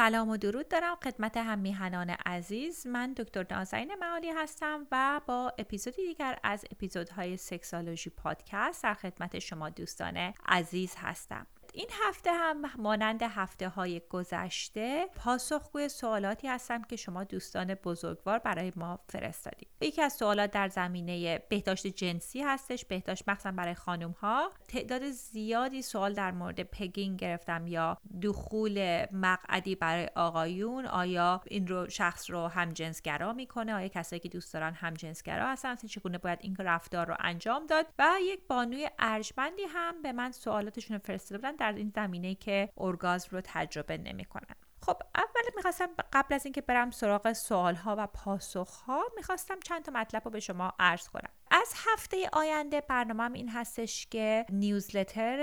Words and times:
سلام 0.00 0.28
و 0.28 0.36
درود 0.36 0.68
دارم 0.68 0.96
خدمت 1.04 1.36
هم 1.36 1.58
میهنان 1.58 2.10
عزیز. 2.10 2.86
من 2.86 3.12
دکتر 3.12 3.46
نازنین 3.50 3.94
معالی 4.00 4.30
هستم 4.30 4.86
و 4.92 5.20
با 5.26 5.52
اپیزودی 5.58 6.06
دیگر 6.06 6.38
از 6.42 6.64
اپیزودهای 6.70 7.36
سکسالوژی 7.36 8.10
پادکست 8.10 8.82
در 8.82 8.94
خدمت 8.94 9.38
شما 9.38 9.68
دوستان 9.68 10.34
عزیز 10.46 10.94
هستم. 10.98 11.46
این 11.74 11.88
هفته 12.02 12.32
هم 12.32 12.62
مانند 12.78 13.22
هفته 13.22 13.68
های 13.68 14.02
گذشته 14.10 15.06
پاسخگوی 15.16 15.88
سوالاتی 15.88 16.48
هستم 16.48 16.82
که 16.82 16.96
شما 16.96 17.24
دوستان 17.24 17.74
بزرگوار 17.74 18.38
برای 18.38 18.72
ما 18.76 18.98
فرستادید. 19.08 19.68
یکی 19.80 20.02
از 20.02 20.12
سوالات 20.12 20.50
در 20.50 20.68
زمینه 20.68 21.38
بهداشت 21.38 21.86
جنسی 21.86 22.42
هستش. 22.42 22.84
بهداشت 22.84 23.28
مخصوصا 23.28 23.52
برای 23.52 23.74
خانم 23.74 24.10
ها 24.10 24.50
تعداد 24.68 25.10
زیادی 25.10 25.82
سوال 25.82 26.12
در 26.12 26.30
مورد 26.30 26.62
پگین 26.62 27.16
گرفتم 27.16 27.66
یا 27.66 27.98
دخول 28.22 29.06
مقعدی 29.12 29.74
برای 29.74 30.10
آقایون. 30.14 30.86
آیا 30.86 31.40
این 31.46 31.66
رو 31.66 31.88
شخص 31.88 32.30
رو 32.30 32.48
هم 32.48 32.72
جنسگرا 32.72 33.32
می‌کنه؟ 33.32 33.74
آیا 33.74 33.88
کسایی 33.88 34.20
که 34.20 34.28
دوست 34.28 34.54
دارن 34.54 34.72
هم 34.72 34.94
جنسگرا 34.94 35.48
هستن 35.48 35.74
چگونه 35.74 36.18
باید 36.18 36.38
این 36.42 36.56
رفتار 36.58 37.06
رو 37.06 37.14
انجام 37.20 37.66
داد؟ 37.66 37.86
و 37.98 38.10
یک 38.22 38.40
بانوی 38.48 38.90
ارجمندی 38.98 39.62
هم 39.62 40.02
به 40.02 40.12
من 40.12 40.32
سوالاتشون 40.32 40.98
فرستاده 40.98 41.38
بودن. 41.38 41.56
در 41.60 41.72
این 41.72 41.92
زمینه 41.96 42.34
که 42.34 42.72
ارگازم 42.78 43.28
رو 43.30 43.40
تجربه 43.44 43.98
نمی‌کنن. 43.98 44.56
خب 44.82 44.96
اول 45.14 45.50
می‌خواستم 45.56 45.88
قبل 46.12 46.34
از 46.34 46.46
اینکه 46.46 46.60
برم 46.60 46.90
سراغ 46.90 47.32
سوال 47.32 47.74
ها 47.74 47.94
و 47.98 48.06
پاسخ 48.06 48.80
ها 48.80 49.02
می‌خواستم 49.16 49.60
چند 49.60 49.84
تا 49.84 49.92
مطلب 49.92 50.22
رو 50.24 50.30
به 50.30 50.40
شما 50.40 50.72
عرض 50.78 51.08
کنم. 51.08 51.30
از 51.50 51.72
هفته 51.76 52.28
آینده 52.32 52.80
برنامه 52.80 53.38
این 53.38 53.48
هستش 53.48 54.06
که 54.06 54.46
newsletter 54.48 55.40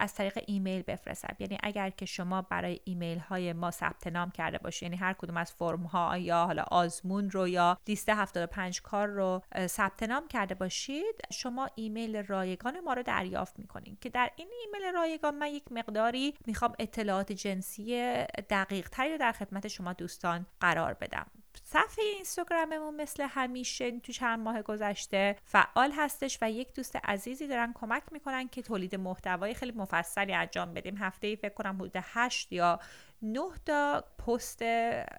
از 0.00 0.14
طریق 0.14 0.38
ایمیل 0.46 0.82
بفرستم. 0.82 1.36
یعنی 1.38 1.58
اگر 1.62 1.90
که 1.90 2.06
شما 2.06 2.42
برای 2.42 2.80
ایمیل 2.84 3.18
های 3.18 3.52
ما 3.52 3.70
ثبت 3.70 4.06
نام 4.06 4.30
کرده 4.30 4.58
باشید 4.58 4.82
یعنی 4.82 4.96
هر 4.96 5.12
کدوم 5.12 5.36
از 5.36 5.52
فرم 5.52 5.82
ها 5.82 6.18
یا 6.18 6.46
حالا 6.46 6.62
آزمون 6.62 7.30
رو 7.30 7.48
یا 7.48 7.78
لیست 7.88 8.08
75 8.08 8.82
کار 8.82 9.08
رو 9.08 9.42
ثبت 9.66 10.02
نام 10.02 10.28
کرده 10.28 10.54
باشید 10.54 11.20
شما 11.32 11.68
ایمیل 11.74 12.16
رایگان 12.16 12.80
ما 12.80 12.92
رو 12.92 13.02
دریافت 13.02 13.58
می‌کنید 13.58 14.00
که 14.00 14.08
در 14.08 14.30
این 14.36 14.48
ایمیل 14.64 14.92
رایگان 14.94 15.34
من 15.34 15.46
یک 15.46 15.72
مقداری 15.72 16.34
می‌خوام 16.46 16.72
اطلاعات 16.78 17.32
جنسی 17.32 18.14
دقیق 18.50 18.88
تری 18.88 19.12
رو 19.12 19.18
در 19.18 19.32
خدمت 19.32 19.68
شما 19.68 19.92
دوستان 19.92 20.46
قرار 20.60 20.94
بدم. 20.94 21.26
صفحه 21.64 22.04
اینستاگراممون 22.04 22.96
مثل 22.96 23.26
همیشه 23.30 24.00
تو 24.00 24.12
چند 24.12 24.38
ماه 24.38 24.62
گذشته 24.62 25.36
فعال 25.44 25.92
هستش 25.96 26.38
و 26.42 26.50
یک 26.50 26.74
دوست 26.74 26.96
عزیزی 26.96 27.46
دارن 27.46 27.72
کمک 27.74 28.02
می‌کنن 28.10 28.48
که 28.48 28.62
تولید 28.62 28.94
محتوای 28.94 29.54
خیلی 29.54 29.72
مفصلی 29.72 30.32
انجام 30.32 30.74
بدیم. 30.74 30.96
هفته 30.96 31.26
ای 31.26 31.36
فکر 31.36 31.54
کنم 31.54 31.76
حدود 31.76 31.96
8 31.96 32.52
یا 32.52 32.80
9 33.22 33.40
تا 33.66 34.04
پست 34.26 34.62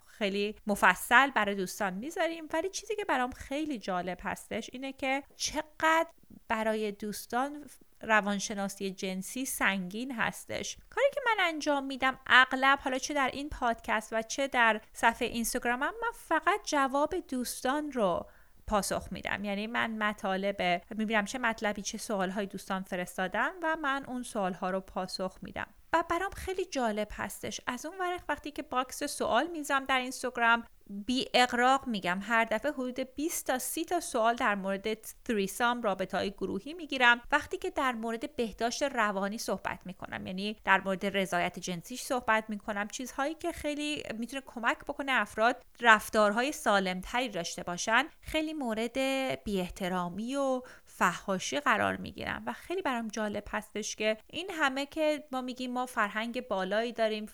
خیلی 0.05 0.55
مفصل 0.67 1.31
برای 1.31 1.55
دوستان 1.55 1.93
می‌ذاریم. 1.93 2.47
ولی 2.53 2.69
چیزی 2.69 2.95
که 2.95 3.05
برام 3.05 3.31
خیلی 3.31 3.79
جالب 3.79 4.17
هستش 4.23 4.69
اینه 4.73 4.93
که 4.93 5.23
چقدر 5.35 6.07
برای 6.47 6.91
دوستان 6.91 7.65
روانشناسی 8.01 8.91
جنسی 8.91 9.45
سنگین 9.45 10.11
هستش. 10.11 10.77
کاری 10.89 11.07
که 11.13 11.21
من 11.25 11.43
انجام 11.45 11.85
میدم 11.85 12.19
اغلب 12.27 12.79
حالا 12.79 12.97
چه 12.97 13.13
در 13.13 13.29
این 13.33 13.49
پادکست 13.49 14.13
و 14.13 14.21
چه 14.21 14.47
در 14.47 14.81
صفحه 14.93 15.27
اینستاگرامم 15.27 15.81
من 15.81 16.11
فقط 16.13 16.59
جواب 16.63 17.15
دوستان 17.27 17.91
رو 17.91 18.25
پاسخ 18.67 19.07
میدم. 19.11 19.43
یعنی 19.43 19.67
من 19.67 19.97
مطالب 19.97 20.81
می‌بینم 20.89 21.25
چه 21.25 21.39
مطلبی 21.39 21.81
چه 21.81 21.97
سوالهای 21.97 22.45
دوستان 22.45 22.83
فرستادن 22.83 23.51
و 23.63 23.75
من 23.75 24.05
اون 24.05 24.23
سوالها 24.23 24.69
رو 24.69 24.79
پاسخ 24.79 25.37
میدم. 25.41 25.67
و 25.93 26.03
برام 26.09 26.31
خیلی 26.31 26.65
جالب 26.65 27.07
هستش. 27.11 27.61
از 27.67 27.85
اون 27.85 27.97
ور 27.99 28.23
وقتی 28.29 28.51
که 28.51 28.61
باکس 28.61 29.03
سوال 29.03 29.47
میذارم 29.47 29.85
در 29.85 29.99
اینستاگرام 29.99 30.63
بی 30.89 31.27
اغراق 31.33 31.87
میگم. 31.87 32.19
هر 32.21 32.45
دفعه 32.45 32.71
حدود 32.71 32.99
20 32.99 33.47
تا 33.47 33.59
30 33.59 33.85
تا 33.85 33.99
سوال 33.99 34.35
در 34.35 34.55
مورد 34.55 35.01
threesome 35.03 35.81
رابطه 35.81 36.17
های 36.17 36.31
گروهی 36.31 36.73
می‌گیرم. 36.73 37.21
وقتی 37.31 37.57
که 37.57 37.69
در 37.69 37.91
مورد 37.91 38.35
بهداشت 38.35 38.83
روانی 38.83 39.37
صحبت 39.37 39.79
می‌کنم 39.85 40.27
یعنی 40.27 40.57
در 40.63 40.81
مورد 40.81 41.17
رضایت 41.17 41.59
جنسیش 41.59 42.01
صحبت 42.01 42.45
می‌کنم 42.49 42.87
چیزهایی 42.87 43.33
که 43.33 43.51
خیلی 43.51 44.03
می‌تونه 44.17 44.43
کمک 44.45 44.79
بکنه 44.79 45.11
افراد 45.11 45.63
رفتارهای 45.81 46.51
سالمتری 46.51 47.29
داشته 47.29 47.63
باشن 47.63 48.05
خیلی 48.21 48.53
مورد 48.53 48.97
بی 49.43 49.59
احترامی 49.59 50.35
و 50.35 50.61
فحاشی 50.95 51.59
قرار 51.59 51.97
می‌گیرم. 51.97 52.43
و 52.45 52.53
خیلی 52.53 52.81
برام 52.81 53.07
جالب 53.07 53.43
هستش 53.49 53.95
که 53.95 54.17
این 54.27 54.49
همه 54.51 54.85
که 54.85 55.23
ما 55.31 55.41
میگیم 55.41 55.71
ما 55.71 55.85
فرهنگ 55.85 56.47
بالایی 56.47 56.93
داریم 56.93 57.25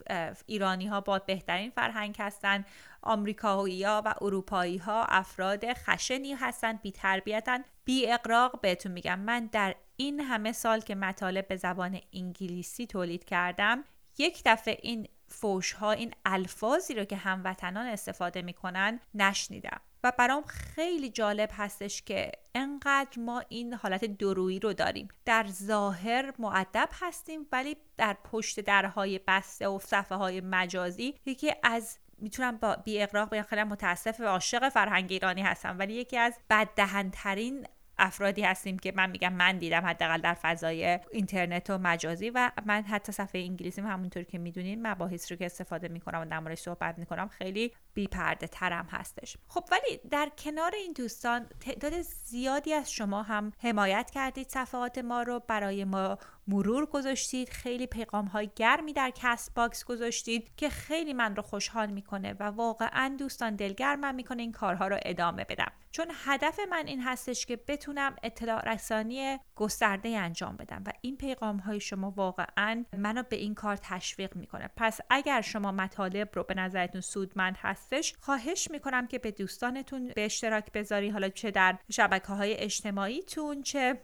ایرانی 0.46 0.88
ها 0.88 1.02
با 1.02 1.20
بهترین 1.20 1.70
فرهنگ 1.70 2.16
هستن 2.20 2.66
آمریکایی 3.02 3.84
ها 3.84 4.02
و 4.06 4.14
اروپایی 4.22 4.78
ها 4.78 5.06
افراد 5.06 5.74
خشنی 5.74 6.34
هستن 6.34 6.74
بی 6.74 6.92
تربیتن 6.92 7.64
بی 7.86 8.12
اقراق 8.12 8.62
بهتون 8.62 8.92
میگم. 8.92 9.20
من 9.20 9.46
در 9.46 9.76
این 9.96 10.20
همه 10.20 10.52
سال 10.52 10.80
که 10.80 10.96
مطالب 10.96 11.47
به 11.47 11.56
زبان 11.56 12.00
انگلیسی 12.14 12.88
تولید 12.88 13.26
کردم 13.26 13.84
یک 14.18 14.41
دفعه 14.46 14.78
این 14.81 15.08
فوش 15.28 15.74
ها 15.74 15.91
این 15.91 16.14
الفاظی 16.26 16.94
رو 16.96 17.06
که 17.06 17.16
هموطنان 17.16 17.86
استفاده 17.86 18.41
می‌کنن 18.41 19.00
نشنیدم. 19.14 19.81
و 20.03 20.11
برام 20.17 20.43
خیلی 20.43 21.09
جالب 21.09 21.49
هستش 21.53 22.01
که 22.01 22.31
انقدر 22.55 23.19
ما 23.19 23.43
این 23.49 23.73
حالت 23.73 24.05
درویی 24.05 24.59
رو 24.59 24.73
داریم. 24.73 25.07
در 25.25 25.47
ظاهر 25.47 26.33
معدب 26.39 26.89
هستیم 26.91 27.47
ولی 27.51 27.77
در 27.97 28.17
پشت 28.23 28.59
درهای 28.59 29.19
بسته 29.27 29.67
و 29.67 29.79
صفحه 29.79 30.17
های 30.17 30.41
مجازی 30.41 31.15
یکی 31.25 31.51
از 31.63 31.97
می‌تونم 32.17 32.57
با 32.57 32.75
بی 32.75 33.01
اغراق 33.01 33.29
بگم 33.29 33.41
خیلی 33.41 33.63
متاسف 33.63 34.19
و 34.19 34.23
عاشق 34.23 34.69
فرهنگ 34.69 35.11
ایرانی 35.11 35.41
هستم 35.41 35.79
ولی 35.79 35.93
یکی 35.93 36.17
از 36.17 36.39
بددهنترین 36.49 37.67
افرادی 37.99 38.41
هستیم 38.41 38.79
که 38.79 38.93
من 38.95 39.09
میگم 39.09 39.33
من 39.33 39.57
دیدم 39.57 39.85
حداقل 39.85 40.21
در 40.21 40.33
فضای 40.33 40.99
اینترنت 41.11 41.69
و 41.69 41.77
مجازی 41.77 42.29
و 42.29 42.51
من 42.65 42.83
حتی 42.83 43.11
صفحه 43.11 43.41
انگلیسی 43.41 43.81
همونطور 43.81 44.23
که 44.23 44.37
می‌دونین 44.37 44.87
مباحث 44.87 45.31
رو 45.31 45.37
که 45.37 45.45
استفاده 45.45 45.87
می‌کنم 45.87 46.21
و 46.21 46.25
در 46.25 46.39
موردش 46.39 46.59
صحبت 46.59 46.97
می‌کنم 46.97 47.27
خیلی 47.27 47.71
بی 47.93 48.07
پرده 48.07 48.47
ترم 48.47 48.87
هستش. 48.91 49.37
خب 49.47 49.63
ولی 49.71 49.99
در 50.11 50.31
کنار 50.37 50.71
این 50.75 50.93
دوستان 50.93 51.45
تعداد 51.59 52.01
زیادی 52.01 52.73
از 52.73 52.91
شما 52.91 53.23
هم 53.23 53.51
حمایت 53.59 54.11
کردید 54.11 54.49
صفحات 54.49 54.97
ما 54.97 55.23
رو 55.23 55.39
برای 55.47 55.83
ما 55.83 56.17
مرور 56.49 56.85
گذاشتید 56.85 57.49
خیلی 57.49 57.87
پیغام 57.87 58.25
های 58.25 58.49
گرمی 58.55 58.93
در 58.93 59.11
کست‌باکس 59.16 59.84
گذاشتید 59.83 60.55
که 60.57 60.69
خیلی 60.69 61.13
من 61.13 61.35
رو 61.35 61.41
خوشحال 61.41 61.91
می‌کنه 61.91 62.33
و 62.39 62.43
واقعا 62.43 63.15
دوستان 63.19 63.55
دلگرمم 63.55 64.15
می‌کنه 64.15 64.41
این 64.41 64.51
کارها 64.51 64.87
رو 64.87 64.97
ادامه 65.05 65.43
بدم. 65.43 65.71
چون 65.91 66.05
هدف 66.25 66.59
من 66.69 66.87
این 66.87 67.01
هستش 67.01 67.45
که 67.45 67.55
بتونم 67.67 68.15
اطلاع 68.23 68.73
رسانی 68.73 69.37
گسترده 69.55 70.09
انجام 70.09 70.57
بدم 70.57 70.83
و 70.85 70.91
این 71.01 71.17
پیغام 71.17 71.57
های 71.57 71.79
شما 71.79 72.11
واقعا 72.11 72.85
منو 72.97 73.23
به 73.23 73.35
این 73.35 73.55
کار 73.55 73.75
تشویق 73.75 74.35
می‌کنه. 74.35 74.69
پس 74.75 74.99
اگر 75.09 75.41
شما 75.41 75.71
مطالب 75.71 76.29
رو 76.33 76.43
به 76.43 76.53
نظرتون 76.53 77.01
سودمند 77.01 77.55
هستش 77.59 78.13
خواهش 78.19 78.67
می‌کنم 78.72 79.07
که 79.07 79.19
به 79.19 79.31
دوستانتون 79.31 80.11
به 80.16 80.25
اشتراک 80.25 80.72
بذارید 80.72 81.09
حالا 81.09 81.29
چه 81.29 81.52
در 81.52 81.78
شبکه 81.91 82.28
های 82.28 82.57
اجتماعیتون 82.57 83.61
چه 83.61 84.02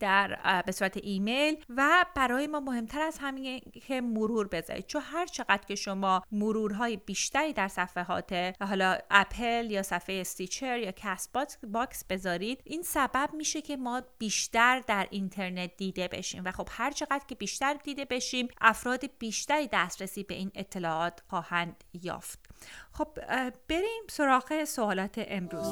در 0.00 0.62
به 0.66 0.72
صورت 0.72 0.96
ایمیل 0.96 1.64
و 1.76 2.06
برای 2.14 2.46
ما 2.46 2.60
مهمتر 2.60 3.00
از 3.00 3.18
همین 3.20 3.60
که 3.88 4.00
مرور 4.00 4.48
بذارید. 4.48 4.86
چون 4.86 5.02
هر 5.04 5.26
چقدر 5.26 5.62
که 5.68 5.74
شما 5.74 6.22
مرورهای 6.32 6.96
بیشتری 6.96 7.52
در 7.52 7.68
صفحات 7.68 8.54
حالا 8.60 8.98
اپل 9.10 9.70
یا 9.70 9.82
صفحه 9.82 10.20
استیچر 10.20 10.78
یا 10.78 10.92
کست 10.96 11.36
باکس 11.66 12.04
بذارید 12.04 12.60
این 12.64 12.82
سبب 12.82 13.30
میشه 13.34 13.62
که 13.62 13.76
ما 13.76 14.02
بیشتر 14.18 14.80
در 14.80 15.06
اینترنت 15.10 15.76
دیده 15.76 16.08
بشیم. 16.08 16.42
و 16.44 16.50
خب 16.50 16.68
هر 16.70 16.90
چقدر 16.90 17.22
که 17.28 17.34
بیشتر 17.34 17.74
دیده 17.74 18.04
بشیم 18.04 18.48
افراد 18.60 19.04
بیشتری 19.18 19.68
دسترسی 19.72 20.22
به 20.22 20.34
این 20.34 20.50
اطلاعات 20.54 21.22
خواهند 21.28 21.84
یافت. 22.02 22.38
خب 22.92 23.08
بریم 23.68 24.02
سراغ 24.08 24.64
سوالات 24.64 25.14
امروز. 25.16 25.66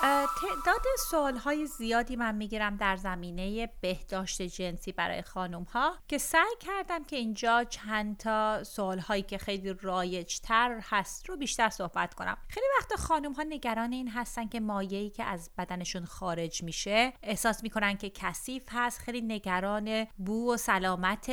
تعداد 0.00 0.84
سوال 1.10 1.36
های 1.36 1.66
زیادی 1.66 2.16
من 2.16 2.34
می‌گیرم 2.34 2.76
در 2.76 2.96
زمینه 2.96 3.66
بهداشت 3.80 4.42
جنسی 4.42 4.92
برای 4.92 5.22
خانم 5.22 5.62
ها 5.62 5.94
که 6.08 6.18
سعی 6.18 6.56
کردم 6.60 7.04
که 7.04 7.16
اینجا 7.16 7.64
چند 7.64 8.16
تا 8.16 8.64
سوال 8.64 8.98
هایی 8.98 9.22
که 9.22 9.38
خیلی 9.38 9.72
رایج 9.72 10.38
تر 10.38 10.80
هست 10.82 11.28
رو 11.28 11.36
بیشتر 11.36 11.68
صحبت 11.68 12.14
کنم. 12.14 12.36
خیلی 12.48 12.66
وقت 12.78 12.96
خانم 12.96 13.32
ها 13.32 13.42
نگران 13.42 13.92
این 13.92 14.08
هستن 14.08 14.48
که 14.48 14.60
مایعی 14.60 15.10
که 15.10 15.24
از 15.24 15.50
بدنشون 15.58 16.04
خارج 16.04 16.62
میشه 16.62 17.12
احساس 17.22 17.62
می‌کنن 17.62 17.96
که 17.96 18.10
کثیف 18.10 18.62
هست 18.70 18.98
خیلی 18.98 19.20
نگران 19.20 20.06
بو 20.16 20.54
و 20.54 20.56
سلامت 20.56 21.26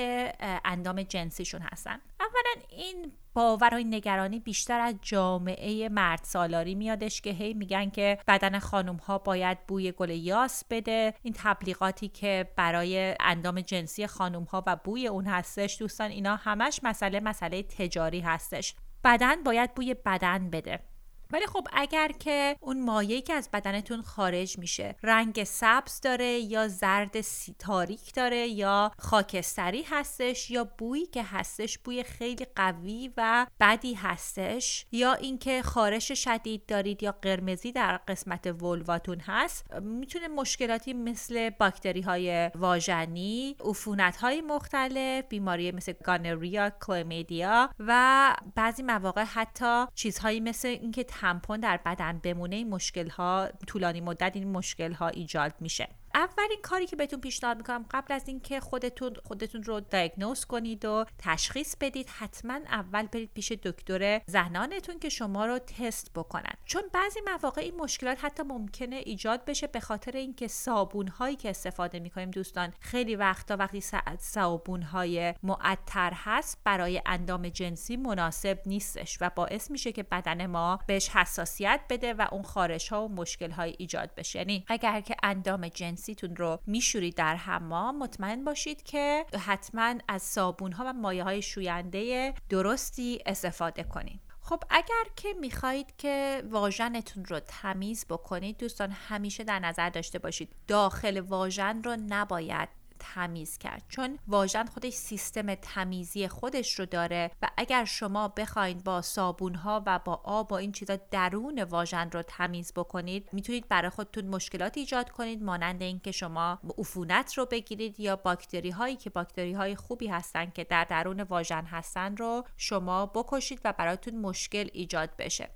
اندام 0.65 1.03
جنسیشون 1.03 1.61
هستن. 1.61 2.01
اولا 2.19 2.65
این 2.69 3.11
باور 3.35 3.73
و 3.73 3.77
نگرانی 3.77 4.39
بیشتر 4.39 4.79
از 4.79 4.95
جامعه 5.01 5.89
مرد 5.89 6.19
سالاری 6.23 6.75
میادش 6.75 7.21
که 7.21 7.29
هی 7.29 7.53
میگن 7.53 7.89
که 7.89 8.17
بدن 8.27 8.59
خانم 8.59 8.95
ها 8.95 9.17
باید 9.17 9.57
بوی 9.67 9.91
گل 9.91 10.09
یاس 10.09 10.63
بده. 10.69 11.13
این 11.23 11.33
تبلیغاتی 11.37 12.07
که 12.07 12.51
برای 12.55 13.15
اندام 13.19 13.61
جنسی 13.61 14.07
خانم 14.07 14.43
ها 14.43 14.63
و 14.67 14.75
بوی 14.75 15.07
اون 15.07 15.25
هستش 15.25 15.79
دوستان 15.79 16.11
اینا 16.11 16.35
همش 16.35 16.79
مسئله 16.83 17.19
مسئله 17.19 17.63
تجاری 17.63 18.19
هستش. 18.19 18.75
بدن 19.03 19.43
باید 19.43 19.73
بوی 19.73 19.93
بدن 19.93 20.49
بده. 20.49 20.94
ولی 21.31 21.45
خب 21.45 21.67
اگر 21.73 22.11
که 22.19 22.55
اون 22.59 22.85
مایعی 22.85 23.21
که 23.21 23.33
از 23.33 23.49
بدنتون 23.53 24.01
خارج 24.01 24.59
میشه 24.59 24.95
رنگ 25.03 25.43
سبز 25.43 26.01
داره 26.01 26.39
یا 26.39 26.67
زرد 26.67 27.21
تاریک 27.59 28.13
داره 28.13 28.47
یا 28.47 28.91
خاکستری 28.99 29.81
هستش 29.81 30.51
یا 30.51 30.63
بویی 30.77 31.05
که 31.05 31.23
هستش 31.23 31.77
بوی 31.77 32.03
خیلی 32.03 32.45
قوی 32.55 33.11
و 33.17 33.47
بدی 33.59 33.93
هستش 33.93 34.85
یا 34.91 35.13
اینکه 35.13 35.61
خارش 35.61 36.11
شدید 36.11 36.65
دارید 36.65 37.03
یا 37.03 37.11
قرمزی 37.21 37.71
در 37.71 37.97
قسمت 37.97 38.63
ولواتون 38.63 39.19
هست 39.19 39.73
می‌تونه 39.81 40.27
مشکلاتی 40.27 40.93
مثل 40.93 41.49
باکتری 41.49 42.01
های 42.01 42.51
واژنی 42.55 43.55
عفونت 43.65 44.17
های 44.17 44.41
مختلف 44.41 45.25
بیماری 45.29 45.71
مثل 45.71 45.93
گانریا 46.03 46.69
کلمیدیا 46.69 47.69
و 47.79 48.35
بعضی 48.55 48.83
مواقع 48.83 49.23
حتی 49.23 49.85
چیزهایی 49.95 50.39
مثل 50.39 50.67
اینکه 50.67 51.03
تمپون 51.21 51.59
در 51.59 51.79
بدن 51.85 52.19
بمونه 52.23 52.55
این 52.55 52.69
مشکل 52.69 53.09
ها 53.09 53.49
طولانی 53.67 54.01
مدت 54.01 54.31
این 54.35 54.51
مشکل 54.51 54.93
ها 54.93 55.07
ایجاد 55.07 55.53
میشه. 55.59 55.87
اولین 56.15 56.59
کاری 56.63 56.87
که 56.87 56.95
بهتون 56.95 57.21
پیشنهاد 57.21 57.57
می‌کنم 57.57 57.85
قبل 57.91 58.13
از 58.13 58.27
اینکه 58.27 58.59
خودتون 58.59 59.13
خودتون 59.23 59.63
رو 59.63 59.79
دیاگنوز 59.79 60.45
کنید 60.45 60.85
و 60.85 61.05
تشخیص 61.17 61.75
بدید 61.81 62.09
حتما 62.09 62.53
اول 62.53 63.07
برید 63.07 63.33
پیش 63.33 63.51
دکتر 63.51 64.21
زنانتون 64.25 64.99
که 64.99 65.09
شما 65.09 65.45
رو 65.45 65.59
تست 65.59 66.11
بکنن. 66.13 66.53
چون 66.65 66.83
بعضی 66.93 67.19
مواقع 67.25 67.61
این 67.61 67.75
مشکلات 67.75 68.25
حتی 68.25 68.43
ممکنه 68.43 68.95
ایجاد 68.95 69.45
بشه 69.45 69.67
به 69.67 69.79
خاطر 69.79 70.11
اینکه 70.11 70.47
صابون 70.47 71.07
هایی 71.07 71.35
که 71.35 71.49
استفاده 71.49 71.99
می‌کنیم 71.99 72.31
دوستان 72.31 72.73
خیلی 72.79 73.15
وقتا 73.15 73.55
وقتی 73.55 73.83
صابون 74.19 74.81
های 74.81 75.33
معطر 75.43 76.11
هست 76.15 76.61
برای 76.63 77.01
اندام 77.05 77.49
جنسی 77.49 77.97
مناسب 77.97 78.59
نیستش 78.65 79.17
و 79.21 79.31
باعث 79.35 79.71
میشه 79.71 79.91
که 79.91 80.03
بدن 80.03 80.45
ما 80.45 80.79
بهش 80.87 81.09
حساسیت 81.09 81.81
بده 81.89 82.13
و 82.13 82.27
اون 82.31 82.43
خارش 82.43 82.89
ها 82.89 83.05
و 83.05 83.11
مشکل 83.11 83.51
های 83.51 83.75
ایجاد 83.77 84.15
بشه. 84.15 84.39
یعنی 84.39 84.65
اگر 84.67 85.01
که 85.01 85.15
اندام 85.23 85.67
جنسی 85.67 86.04
جنسیتون 86.05 86.35
رو 86.35 86.59
میشورید 86.67 87.15
در 87.15 87.35
حمام 87.35 87.97
مطمئن 87.97 88.43
باشید 88.43 88.83
که 88.83 89.25
حتما 89.45 89.95
از 90.07 90.21
صابون 90.21 90.71
ها 90.71 90.83
و 90.87 90.93
مایه 90.93 91.23
های 91.23 91.41
شوینده 91.41 92.33
درستی 92.49 93.19
استفاده 93.25 93.83
کنید 93.83 94.21
خب 94.41 94.63
اگر 94.69 95.03
که 95.15 95.33
می‌خواهید 95.39 95.97
که 95.97 96.43
واژنتون 96.49 97.25
رو 97.25 97.39
تمیز 97.39 98.05
بکنید 98.09 98.57
دوستان 98.57 98.91
همیشه 98.91 99.43
در 99.43 99.59
نظر 99.59 99.89
داشته 99.89 100.19
باشید. 100.19 100.55
داخل 100.67 101.19
واژن 101.19 101.83
رو 101.83 101.97
نباید 102.09 102.69
تمیز 103.13 103.57
کرد 103.57 103.83
چون 103.89 104.19
واژن 104.27 104.65
خودش 104.65 104.93
سیستم 104.93 105.55
تمیزی 105.55 106.27
خودش 106.27 106.79
رو 106.79 106.85
داره 106.85 107.31
و 107.41 107.49
اگر 107.57 107.85
شما 107.85 108.27
بخواید 108.27 108.83
با 108.83 109.01
صابون 109.01 109.55
ها 109.55 109.83
و 109.85 109.99
با 109.99 110.21
آب 110.23 110.51
و 110.51 110.55
این 110.55 110.71
چیزا 110.71 110.97
درون 111.11 111.63
واژن 111.63 112.09
رو 112.11 112.21
تمیز 112.21 112.73
بکنید 112.73 113.29
می‌تونید 113.31 113.67
برای 113.67 113.89
خودتون 113.89 114.25
مشکلات 114.25 114.77
ایجاد 114.77 115.09
کنید 115.09 115.43
مانند 115.43 115.81
اینکه 115.81 116.11
شما 116.11 116.59
عفونت 116.77 117.33
رو 117.33 117.45
بگیرید 117.45 117.99
یا 117.99 118.15
باکتری 118.15 118.69
هایی 118.69 118.95
که 118.95 119.09
باکتری 119.09 119.53
های 119.53 119.75
خوبی 119.75 120.07
هستن 120.07 120.49
که 120.49 120.63
در 120.63 120.83
درون 120.83 121.21
واژن 121.21 121.65
هستن 121.65 122.17
رو 122.17 122.43
شما 122.57 123.05
بکشید 123.05 123.61
و 123.63 123.73
براتون 123.73 124.17
مشکل 124.21 124.69
ایجاد 124.73 125.09
بشه. 125.19 125.49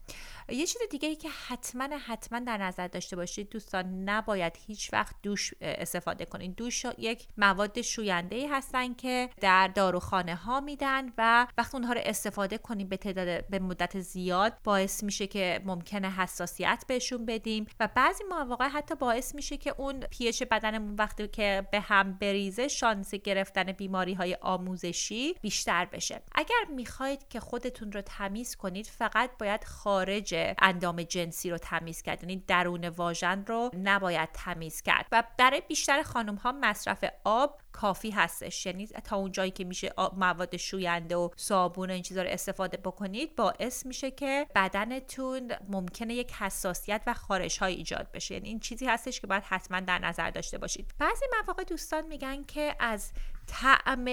یه 0.51 0.66
چیز 0.66 0.81
دیگه 0.92 1.10
ای 1.10 1.16
که 1.16 1.30
حتما 1.48 1.90
حتما 2.06 2.40
در 2.40 2.57
نظر 2.57 2.88
داشته 2.88 3.16
باشید 3.16 3.50
دوستان 3.50 4.10
نباید 4.10 4.54
هیچ 4.68 4.94
وقت 4.94 5.16
دوش 5.24 5.54
استفاده 5.62 6.25
کنید 6.25 6.56
دوش 6.56 6.86
یک 6.98 7.28
مواد 7.38 7.81
شوینده 7.81 8.36
ای 8.36 8.48
هستن 8.48 8.94
که 8.94 9.30
در 9.42 9.68
داروخانه 9.68 10.36
ها 10.36 10.60
میدن 10.60 11.13
و 11.18 11.48
وقتی 11.57 11.78
اونها 11.78 11.94
رو 11.94 12.01
استفاده 12.04 12.57
کنیم 12.57 12.88
به 12.88 12.98
تعداد 12.98 13.48
به 13.48 13.60
مدت 13.60 14.00
زیاد 14.00 14.54
باعث 14.63 15.04
میشه 15.04 15.28
که 15.28 15.62
ممکنه 15.66 16.12
حساسیت 16.12 16.84
بهشون 16.88 17.25
بدیم 17.25 17.66
و 17.80 17.90
بعضی 17.96 18.24
مواقع 18.30 18.68
حتی 18.68 18.96
باعث 18.96 19.36
میشه 19.36 19.57
که 19.57 19.75
اون 19.78 20.00
پیش 20.00 20.44
بدنمون 20.44 20.96
وقتی 20.96 21.28
که 21.28 21.68
به 21.72 21.80
هم 21.80 22.13
بریزه 22.13 22.68
شانس 22.68 23.16
گرفتن 23.16 23.72
بیماری 23.72 24.13
های 24.13 24.38
آموزشی 24.42 25.34
بیشتر 25.42 25.86
بشه. 25.86 26.22
اگر 26.36 26.66
می‌خواهید 26.75 27.28
که 27.28 27.40
خودتون 27.40 27.92
رو 27.92 28.01
تمیز 28.01 28.56
کنید 28.56 28.88
فقط 28.88 29.31
باید 29.40 29.63
خارج 29.63 30.36
اندام 30.59 31.03
جنسی 31.03 31.50
رو 31.50 31.57
تمیز 31.57 32.01
کرد. 32.01 32.24
یعنی 32.24 32.44
درون 32.47 32.88
واژن 32.88 33.45
رو 33.47 33.71
نباید 33.83 34.30
تمیز 34.33 34.81
کرد. 34.81 35.06
و 35.12 35.24
برای 35.38 35.62
بیشتر 35.68 36.01
خانم 36.01 36.36
ها 36.36 36.51
مصرف 36.51 37.06
آب 37.24 37.62
کافی 37.71 38.12
هستش. 38.12 38.65
یعنی 38.65 38.88
تا 38.88 39.15
اون 39.18 39.31
جایی 39.31 39.51
که 39.51 39.63
میشه 39.63 39.94
مواد 40.18 40.57
شوینده 40.57 41.15
و 41.15 41.30
صابون 41.36 41.89
و 41.89 41.94
این 41.94 42.03
چیزا 42.03 42.21
رو 42.21 42.30
استفاده 42.30 42.77
بکنید 42.77 43.36
باعث 43.36 43.86
میشه 43.86 44.12
که 44.12 44.47
بدنتون 44.56 45.51
ممکنه 45.69 46.13
یک 46.13 46.31
حساسیت 46.31 47.01
و 47.07 47.13
خارش 47.13 47.57
های 47.57 47.75
ایجاد 47.75 48.12
بشه. 48.13 48.33
یعنی 48.33 48.50
این 48.50 48.59
چیزی 48.59 48.86
هستش 48.86 49.19
که 49.19 49.27
باید 49.27 49.44
حتما 49.44 49.80
در 49.80 50.00
نظر 50.00 50.30
داشته 50.30 50.57
باشید. 50.57 50.94
بعضی 51.00 51.25
مواقع 51.41 51.63
دوستان 51.63 52.06
میگن 52.06 52.44
که 52.44 52.75
از 52.80 53.12
طعم 53.50 54.06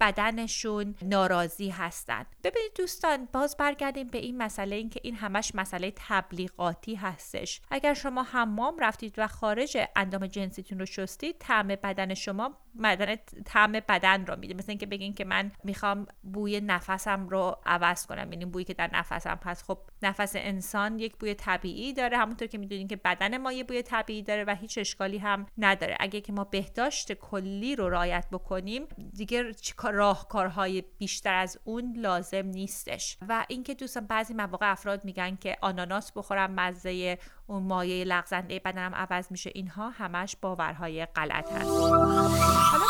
بدنشون 0.00 0.94
ناراضی 1.02 1.68
هستن. 1.68 2.26
ببینید 2.44 2.72
دوستان 2.76 3.28
باز 3.32 3.56
برگردیم 3.56 4.08
به 4.08 4.18
این 4.18 4.42
مسئله 4.42 4.76
اینکه 4.76 5.00
این 5.04 5.14
همش 5.14 5.54
مسئله 5.54 5.92
تبلیغاتی 5.96 6.94
هستش. 6.94 7.60
اگر 7.70 7.94
شما 7.94 8.22
حمام 8.22 8.76
رفتید 8.78 9.14
و 9.18 9.26
خارج 9.26 9.78
اندام 9.96 10.26
جنسیتون 10.26 10.78
رو 10.78 10.86
شستید 10.86 11.36
طعم 11.38 11.68
بدن 11.68 12.14
شما 12.14 12.56
بدن 12.82 13.16
طعم 13.44 13.72
بدن 13.72 14.26
رو 14.26 14.36
میده. 14.36 14.54
مثل 14.54 14.66
اینکه 14.68 14.86
بگین 14.86 15.14
که 15.14 15.24
من 15.24 15.52
می‌خوام 15.64 16.06
بوی 16.22 16.60
نفسم 16.60 17.28
رو 17.28 17.56
عوض 17.66 18.06
کنم 18.06 18.32
یعنی 18.32 18.44
بویی 18.44 18.64
که 18.64 18.74
در 18.74 18.90
نفسم 18.92 19.34
پس 19.34 19.62
خب 19.62 19.78
نفس 20.02 20.32
انسان 20.36 20.98
یک 20.98 21.16
بوی 21.16 21.34
طبیعی 21.34 21.92
داره. 21.92 22.18
همونطور 22.18 22.48
که 22.48 22.58
می‌دونین 22.58 22.88
که 22.88 22.96
بدن 22.96 23.38
ما 23.38 23.52
یه 23.52 23.64
بوی 23.64 23.82
طبیعی 23.82 24.22
داره 24.22 24.44
و 24.44 24.54
هیچ 24.54 24.78
اشکالی 24.78 25.18
هم 25.18 25.46
نداره. 25.58 25.96
اگه 26.00 26.20
که 26.20 26.32
ما 26.32 26.44
بهداشت 26.44 27.12
کلی 27.12 27.76
رو 27.76 27.88
رعایت 27.88 28.26
بکنیم 28.32 28.79
دیگه 29.12 29.52
راهکارهای 29.82 30.84
بیشتر 30.98 31.34
از 31.34 31.58
اون 31.64 31.92
لازم 31.96 32.46
نیستش. 32.46 33.16
و 33.28 33.44
اینکه 33.48 33.74
دوستان 33.74 34.06
بعضی 34.06 34.34
مواقع 34.34 34.72
افراد 34.72 35.04
میگن 35.04 35.36
که 35.36 35.56
آناناس 35.60 36.12
بخورم 36.12 36.50
مزه 36.50 37.18
اون 37.46 37.62
مایه 37.62 38.04
لغزنده 38.04 38.58
بدنم 38.58 38.94
عوض 38.94 39.26
میشه 39.30 39.50
اینها 39.54 39.90
همش 39.90 40.36
باورهای 40.40 41.06
غلط 41.06 41.52
هست. 41.52 41.70
حالا 41.70 42.86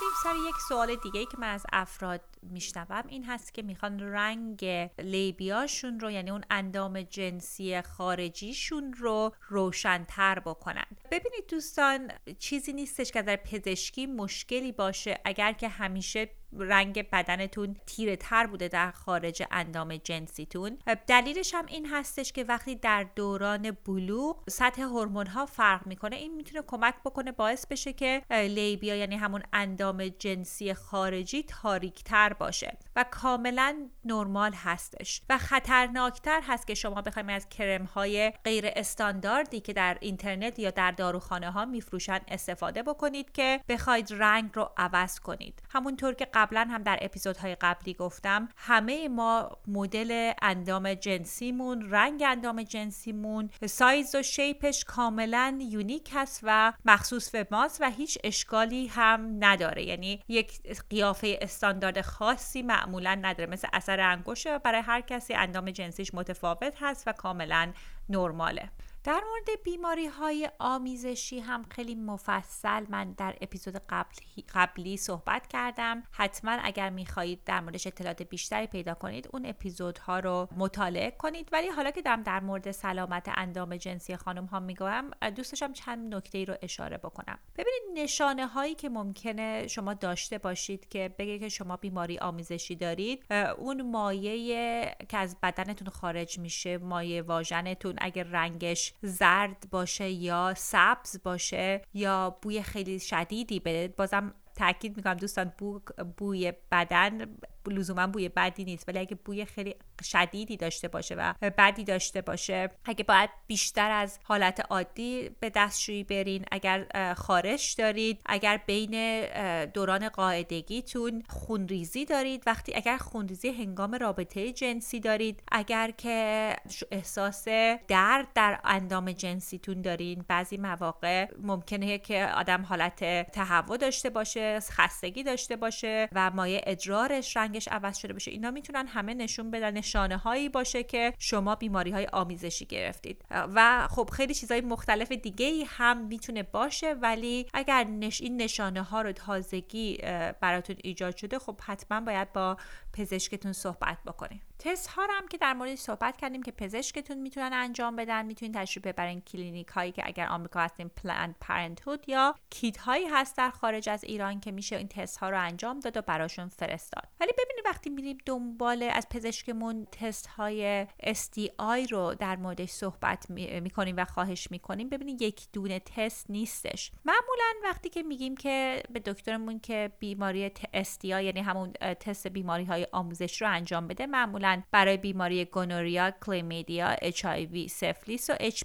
برگردیم 0.00 0.18
سر 0.22 0.48
یک 0.48 0.54
سوال 0.68 0.96
دیگه 0.96 1.20
ای 1.20 1.26
که 1.26 1.38
من 1.38 1.54
از 1.54 1.66
افراد 1.72 2.20
میشنوم. 2.42 3.04
این 3.08 3.24
هست 3.24 3.54
که 3.54 3.62
می‌خوان 3.62 4.00
رنگ 4.00 4.64
لیبیاشون 4.98 6.00
رو 6.00 6.10
یعنی 6.10 6.30
اون 6.30 6.44
اندام 6.50 7.02
جنسی 7.02 7.82
خارجیشون 7.82 8.92
رو 8.92 9.34
روشنتر 9.48 10.38
بکنن. 10.38 10.86
ببینید 11.10 11.46
دوستان 11.48 12.12
چیزی 12.38 12.72
نیستش 12.72 13.12
که 13.12 13.22
در 13.22 13.36
پزشکی 13.36 14.06
مشکلی 14.06 14.72
باشه 14.72 15.20
اگر 15.24 15.52
که 15.52 15.68
همیشه 15.68 16.30
رنگ 16.58 17.10
بدنتون 17.10 17.76
تیره 17.86 18.16
تر 18.16 18.46
بوده 18.46 18.68
در 18.68 18.90
خارج 18.90 19.42
اندام 19.50 19.96
جنسیتون. 19.96 20.78
دلیلش 21.06 21.54
هم 21.54 21.66
این 21.66 21.86
هستش 21.86 22.32
که 22.32 22.44
وقتی 22.44 22.74
در 22.74 23.06
دوران 23.14 23.70
بلوغ 23.70 24.50
سطح 24.50 24.82
هورمون 24.82 25.26
ها 25.26 25.46
فرق 25.46 25.86
می‌کنه 25.86 26.16
این 26.16 26.34
می‌تونه 26.34 26.62
کمک 26.66 26.94
بکنه 27.04 27.32
باعث 27.32 27.66
بشه 27.66 27.92
که 27.92 28.22
لیبیا 28.30 28.96
یعنی 28.96 29.16
همون 29.16 29.42
اندام 29.52 30.08
جنسی 30.08 30.74
خارجی 30.74 31.42
تاریک 31.42 32.04
تر 32.04 32.32
باشه 32.32 32.78
و 32.96 33.04
کاملا 33.10 33.88
نرمال 34.04 34.52
هستش. 34.52 35.22
و 35.28 35.38
خطرناکتر 35.38 36.40
هست 36.42 36.66
که 36.66 36.74
شما 36.74 37.02
بخوایم 37.02 37.28
از 37.28 37.48
کرم 37.48 37.84
های 37.84 38.32
غیر 38.44 38.64
استانداردی 38.76 39.60
که 39.60 39.72
در 39.72 39.98
اینترنت 40.00 40.58
یا 40.58 40.70
در 40.70 40.90
داروخانه 40.90 41.50
ها 41.50 41.64
میفروشن 41.64 42.20
استفاده 42.28 42.82
بکنید 42.82 43.32
که 43.32 43.60
بخواید 43.68 44.08
رنگ 44.10 44.50
رو 44.54 44.70
عوض 44.76 45.20
کنید. 45.20 45.62
همونطور 45.70 46.14
که 46.14 46.24
قبلا 46.40 46.68
هم 46.70 46.82
در 46.82 46.98
اپیزودهای 47.02 47.54
قبلی 47.54 47.94
گفتم 47.94 48.48
همه 48.56 49.08
ما 49.08 49.58
مدل 49.66 50.32
اندام 50.42 50.94
جنسیمون 50.94 51.90
رنگ 51.90 52.22
اندام 52.26 52.62
جنسیمون 52.62 53.50
سایز 53.66 54.14
و 54.14 54.22
شیپش 54.22 54.84
کاملا 54.84 55.58
یونیک 55.60 56.10
هست 56.14 56.40
و 56.42 56.72
مخصوص 56.84 57.30
به 57.30 57.46
ماست 57.50 57.80
و 57.80 57.90
هیچ 57.90 58.18
اشکالی 58.24 58.86
هم 58.86 59.36
نداره. 59.40 59.82
یعنی 59.82 60.22
یک 60.28 60.60
قیافه 60.90 61.38
استاندارد 61.42 62.00
خاصی 62.00 62.62
معمولا 62.62 63.14
نداره. 63.14 63.50
مثل 63.50 63.68
اثر 63.72 64.00
انگشت 64.00 64.48
برای 64.48 64.80
هر 64.80 65.00
کسی 65.00 65.34
اندام 65.34 65.70
جنسیش 65.70 66.14
متفاوت 66.14 66.74
هست 66.80 67.08
و 67.08 67.12
کاملا 67.12 67.72
نرماله. 68.08 68.70
در 69.04 69.22
مورد 69.30 69.62
بیماری 69.64 70.06
های 70.06 70.50
آمیزشی 70.58 71.40
هم 71.40 71.64
خیلی 71.70 71.94
مفصل 71.94 72.86
من 72.88 73.12
در 73.12 73.36
اپیزود 73.40 73.76
قبلی, 73.88 74.44
قبلی 74.54 74.96
صحبت 74.96 75.46
کردم. 75.46 76.02
حتما 76.10 76.50
اگر 76.50 76.90
می‌خواهید 76.90 77.44
در 77.44 77.60
موردش 77.60 77.86
اطلاعات 77.86 78.22
بیشتری 78.22 78.66
پیدا 78.66 78.94
کنید 78.94 79.28
اون 79.32 79.46
اپیزودها 79.46 80.18
رو 80.18 80.48
مطالعه 80.56 81.10
کنید. 81.10 81.48
ولی 81.52 81.68
حالا 81.68 81.90
که 81.90 82.02
دارم 82.02 82.22
در 82.22 82.40
مورد 82.40 82.70
سلامت 82.70 83.30
اندام 83.34 83.76
جنسی 83.76 84.16
خانم 84.16 84.44
ها 84.44 84.60
می‌گویم 84.60 85.10
دوست 85.36 85.52
داشتم 85.52 85.72
چند 85.72 86.14
نکته 86.14 86.38
ای 86.38 86.44
رو 86.44 86.54
اشاره 86.62 86.98
بکنم. 86.98 87.38
ببینید 87.56 88.04
نشانه 88.04 88.46
هایی 88.46 88.74
که 88.74 88.88
ممکنه 88.88 89.66
شما 89.68 89.94
داشته 89.94 90.38
باشید 90.38 90.88
که 90.88 91.14
بگه 91.18 91.38
که 91.38 91.48
شما 91.48 91.76
بیماری 91.76 92.18
آمیزشی 92.18 92.76
دارید 92.76 93.32
اون 93.58 93.82
مایه 93.90 94.96
که 95.08 95.16
از 95.16 95.36
بدنتون 95.42 95.88
خارج 95.88 96.38
میشه 96.38 96.78
مایه 96.78 97.22
واژنتون 97.22 97.94
اگر 97.98 98.24
رنگش 98.24 98.89
زرد 99.02 99.66
باشه 99.70 100.10
یا 100.10 100.54
سبز 100.56 101.20
باشه 101.22 101.82
یا 101.94 102.38
بوی 102.42 102.62
خیلی 102.62 103.00
شدیدی 103.00 103.60
بده. 103.60 103.94
بازم 103.96 104.34
تاکید 104.54 104.96
می‌کنم 104.96 105.14
دوستان 105.14 105.52
بو 105.58 105.80
بوی 106.16 106.52
بدن 106.72 107.36
لزوما 107.66 108.06
بوی 108.06 108.28
بدی 108.28 108.64
نیست 108.64 108.88
ولی 108.88 108.98
اگه 108.98 109.14
بوی 109.14 109.44
خیلی 109.44 109.74
شدیدی 110.02 110.56
داشته 110.56 110.88
باشه 110.88 111.14
و 111.14 111.34
بدی 111.58 111.84
داشته 111.84 112.20
باشه 112.20 112.70
اگه 112.84 113.04
باید 113.04 113.30
بیشتر 113.46 113.90
از 113.90 114.18
حالت 114.22 114.60
عادی 114.70 115.30
به 115.40 115.50
دستشویی 115.50 116.04
برین 116.04 116.44
اگر 116.50 116.86
خارش 117.14 117.72
دارید 117.72 118.20
اگر 118.26 118.60
بین 118.66 119.24
دوران 119.66 120.08
قاعدگیتون 120.08 121.22
خونریزی 121.28 122.04
دارید 122.04 122.42
وقتی 122.46 122.72
اگر 122.74 122.96
خونریزی 122.96 123.48
هنگام 123.48 123.94
رابطه 123.94 124.52
جنسی 124.52 125.00
دارید 125.00 125.42
اگر 125.52 125.90
که 125.90 126.56
احساس 126.90 127.44
درد 127.88 128.26
در 128.34 128.60
اندام 128.64 129.12
جنسیتون 129.12 129.82
دارین 129.82 130.24
بعضی 130.28 130.56
مواقع 130.56 131.26
ممکنه 131.42 131.98
که 131.98 132.26
آدم 132.26 132.62
حالت 132.62 133.30
تهوع 133.30 133.76
داشته 133.76 134.10
باشه 134.10 134.60
خستگی 134.60 135.22
داشته 135.22 135.56
باشه 135.56 136.08
و 136.12 136.30
مایه 136.30 136.60
ادرارش 136.66 137.36
رنگش 137.50 137.68
عوض 137.68 137.98
شده 137.98 138.12
باشه. 138.12 138.30
اینا 138.30 138.50
می‌تونن 138.50 138.86
همه 138.86 139.14
نشون 139.14 139.50
بدن 139.50 139.70
نشانه 139.70 140.16
هایی 140.16 140.48
باشه 140.48 140.82
که 140.82 141.14
شما 141.18 141.54
بیماری 141.54 141.90
های 141.90 142.06
آمیزشی 142.12 142.66
گرفتید. 142.66 143.24
و 143.30 143.88
خب 143.90 144.10
خیلی 144.12 144.34
چیزهای 144.34 144.60
مختلف 144.60 145.12
دیگه 145.12 145.46
ای 145.46 145.64
هم 145.68 146.06
می‌تونه 146.06 146.42
باشه 146.42 146.92
ولی 146.92 147.46
اگر 147.54 147.84
نش 147.84 148.20
این 148.20 148.42
نشانه 148.42 148.82
ها 148.82 149.02
رو 149.02 149.12
تازگی 149.12 149.98
براتون 150.40 150.76
ایجاد 150.84 151.16
شده 151.16 151.38
خب 151.38 151.60
حتما 151.62 152.00
باید 152.00 152.32
با 152.32 152.56
پزشکتون 152.92 153.52
صحبت 153.52 153.98
بکنید 154.06 154.42
تست 154.58 154.86
ها 154.88 155.06
هم 155.10 155.28
که 155.28 155.38
در 155.38 155.54
مورد 155.54 155.74
صحبت 155.74 156.16
کردیم 156.16 156.42
که 156.42 156.52
پزشکتون 156.52 157.18
می‌تونن 157.18 157.50
انجام 157.52 157.96
بدن 157.96 158.26
می‌تونید 158.26 158.54
تشریف 158.54 158.86
ببرین 158.86 159.20
کلینیک 159.20 159.68
هایی 159.68 159.92
که 159.92 160.02
اگر 160.06 160.26
آمریکا 160.26 160.60
هستین 160.60 160.88
Planned 160.88 161.34
Parenthood 161.40 162.08
یا 162.08 162.34
کیت 162.50 162.76
هایی 162.76 163.06
هست 163.06 163.36
در 163.36 163.50
خارج 163.50 163.88
از 163.88 164.04
ایران 164.04 164.40
که 164.40 164.52
میشه 164.52 164.76
این 164.76 164.88
تست 164.88 165.16
ها 165.18 165.30
رو 165.30 165.40
انجام 165.40 165.80
داد 165.80 165.96
و 165.96 166.02
براشون 166.02 166.48
فرستاد. 166.48 167.08
ولی 167.20 167.32
ببینید 167.32 167.64
وقتی 167.64 167.90
میریم 167.90 168.18
دنبال 168.26 168.82
از 168.82 169.08
پزشکمون 169.08 169.86
تست 169.92 170.26
های 170.26 170.86
STI 170.86 171.90
رو 171.90 172.14
در 172.14 172.36
موردش 172.36 172.70
صحبت 172.70 173.30
می‌کنیم 173.30 173.96
و 173.98 174.04
خواهش 174.04 174.50
می‌کنیم 174.50 174.88
ببینید 174.88 175.22
یک 175.22 175.46
دونه 175.52 175.78
تست 175.78 176.30
نیستش. 176.30 176.92
معمولا 177.04 177.52
وقتی 177.62 177.88
که 177.88 178.02
میگیم 178.02 178.36
که 178.36 178.82
به 178.90 179.00
دکترمون 179.00 179.60
که 179.60 179.92
بیماری 179.98 180.50
STI 180.74 181.04
یعنی 181.04 181.40
همون 181.40 181.72
تست 181.72 182.26
بیماری 182.26 182.64
های 182.64 182.79
آمیزشی 182.92 183.42
رو 183.42 183.48
انجام 183.50 183.86
بده. 183.86 184.06
معمولا 184.06 184.62
برای 184.70 184.96
بیماری 184.96 185.44
gonorrhea، 185.44 186.10
chlamydia، 186.10 186.96
H 187.02 187.26
سفلیس 187.68 188.30
و 188.30 188.34
H 188.40 188.62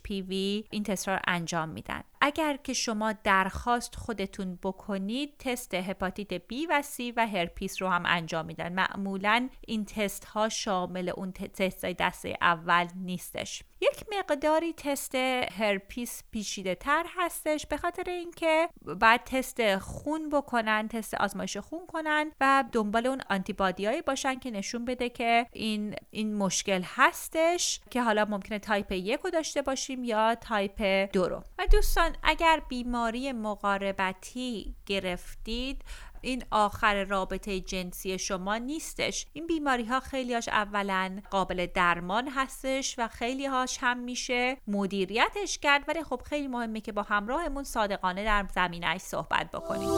این 0.71 0.83
تست 0.83 1.07
را 1.07 1.19
انجام 1.27 1.69
میدن. 1.69 2.03
اگر 2.21 2.57
که 2.63 2.73
شما 2.73 3.13
درخواست 3.13 3.95
خودتون 3.95 4.59
بکنید 4.63 5.37
تست 5.39 5.73
هپاتیت 5.73 6.37
B 6.37 6.53
و 6.69 6.83
C 6.97 7.13
و 7.15 7.27
herpes 7.27 7.81
رو 7.81 7.87
هم 7.87 8.03
انجام 8.05 8.45
میدن. 8.45 8.73
معمولا 8.73 9.49
این 9.67 9.85
تست 9.85 10.25
ها 10.25 10.49
شامل 10.49 11.11
اون 11.15 11.31
تست 11.31 11.85
های 11.85 11.93
دسته 11.93 12.37
اول 12.41 12.87
نیستش. 12.95 13.63
یک 13.81 13.94
مقداری 14.11 14.73
تست 14.73 15.15
herpes 15.51 16.23
پیچیده 16.31 16.75
تر 16.75 17.05
هستش 17.17 17.65
به 17.65 17.77
خاطر 17.77 18.09
اینکه 18.09 18.69
باید 18.99 19.23
تست 19.23 19.77
خون 19.77 20.29
بکنن 20.29 20.87
تست 20.87 21.13
آزمایش 21.13 21.57
خون 21.57 21.85
کنن 21.87 22.31
و 22.41 22.63
دنبال 22.71 23.07
اون 23.07 23.21
آنتیبادیایی 23.29 24.01
باشن 24.01 24.39
که 24.39 24.51
نشون 24.51 24.85
بده 24.85 25.09
که 25.09 25.47
این 25.51 25.95
این 26.11 26.35
مشکل 26.35 26.81
هستش 26.85 27.81
که 27.89 28.01
حالا 28.01 28.25
ممکنه 28.25 28.59
تایپ 28.59 28.91
یک 28.91 29.19
رو 29.19 29.29
داشته 29.29 29.61
باشیم 29.61 30.03
یا 30.03 30.35
تایپ 30.35 31.09
دو 31.13 31.27
رو. 31.27 31.43
و 31.59 31.67
دوستان 31.71 32.15
اگر 32.23 32.61
بیماری 32.69 33.31
مقاربتی 33.31 34.75
گرفتید 34.85 35.81
این 36.25 36.43
آخر 36.51 37.03
رابطه 37.03 37.59
جنسی 37.59 38.19
شما 38.19 38.57
نیستش. 38.57 39.25
این 39.33 39.47
بیماری 39.47 39.85
ها 39.85 39.99
خیلی 39.99 40.33
هاش 40.33 40.47
اولا 40.47 41.21
قابل 41.31 41.67
درمان 41.73 42.27
هستش 42.27 42.95
و 42.97 43.07
خیلی 43.07 43.45
هاش 43.45 43.77
هم 43.81 43.97
میشه 43.97 44.57
مدیریتش 44.67 45.57
کرد. 45.57 45.83
ولی 45.87 46.03
خب 46.03 46.21
خیلی 46.25 46.47
مهمه 46.47 46.81
که 46.81 46.91
با 46.91 47.01
همراهمون 47.01 47.63
صادقانه 47.63 48.23
در 48.23 48.47
زمینش 48.55 49.01
صحبت 49.01 49.51
بکنیم. 49.51 49.89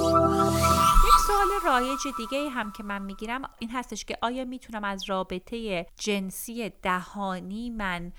یک 1.07 1.19
سوال 1.27 1.47
رایج 1.65 1.99
دیگه 2.17 2.49
هم 2.49 2.71
که 2.71 2.83
من 2.83 3.01
می‌گیرم 3.01 3.41
این 3.59 3.69
هستش 3.69 4.05
که 4.05 4.17
آیا 4.21 4.45
می‌تونم 4.45 4.83
از 4.83 5.09
رابطه 5.09 5.85
جنسی 5.95 6.69
دهانی 6.69 7.69
من 7.69 8.11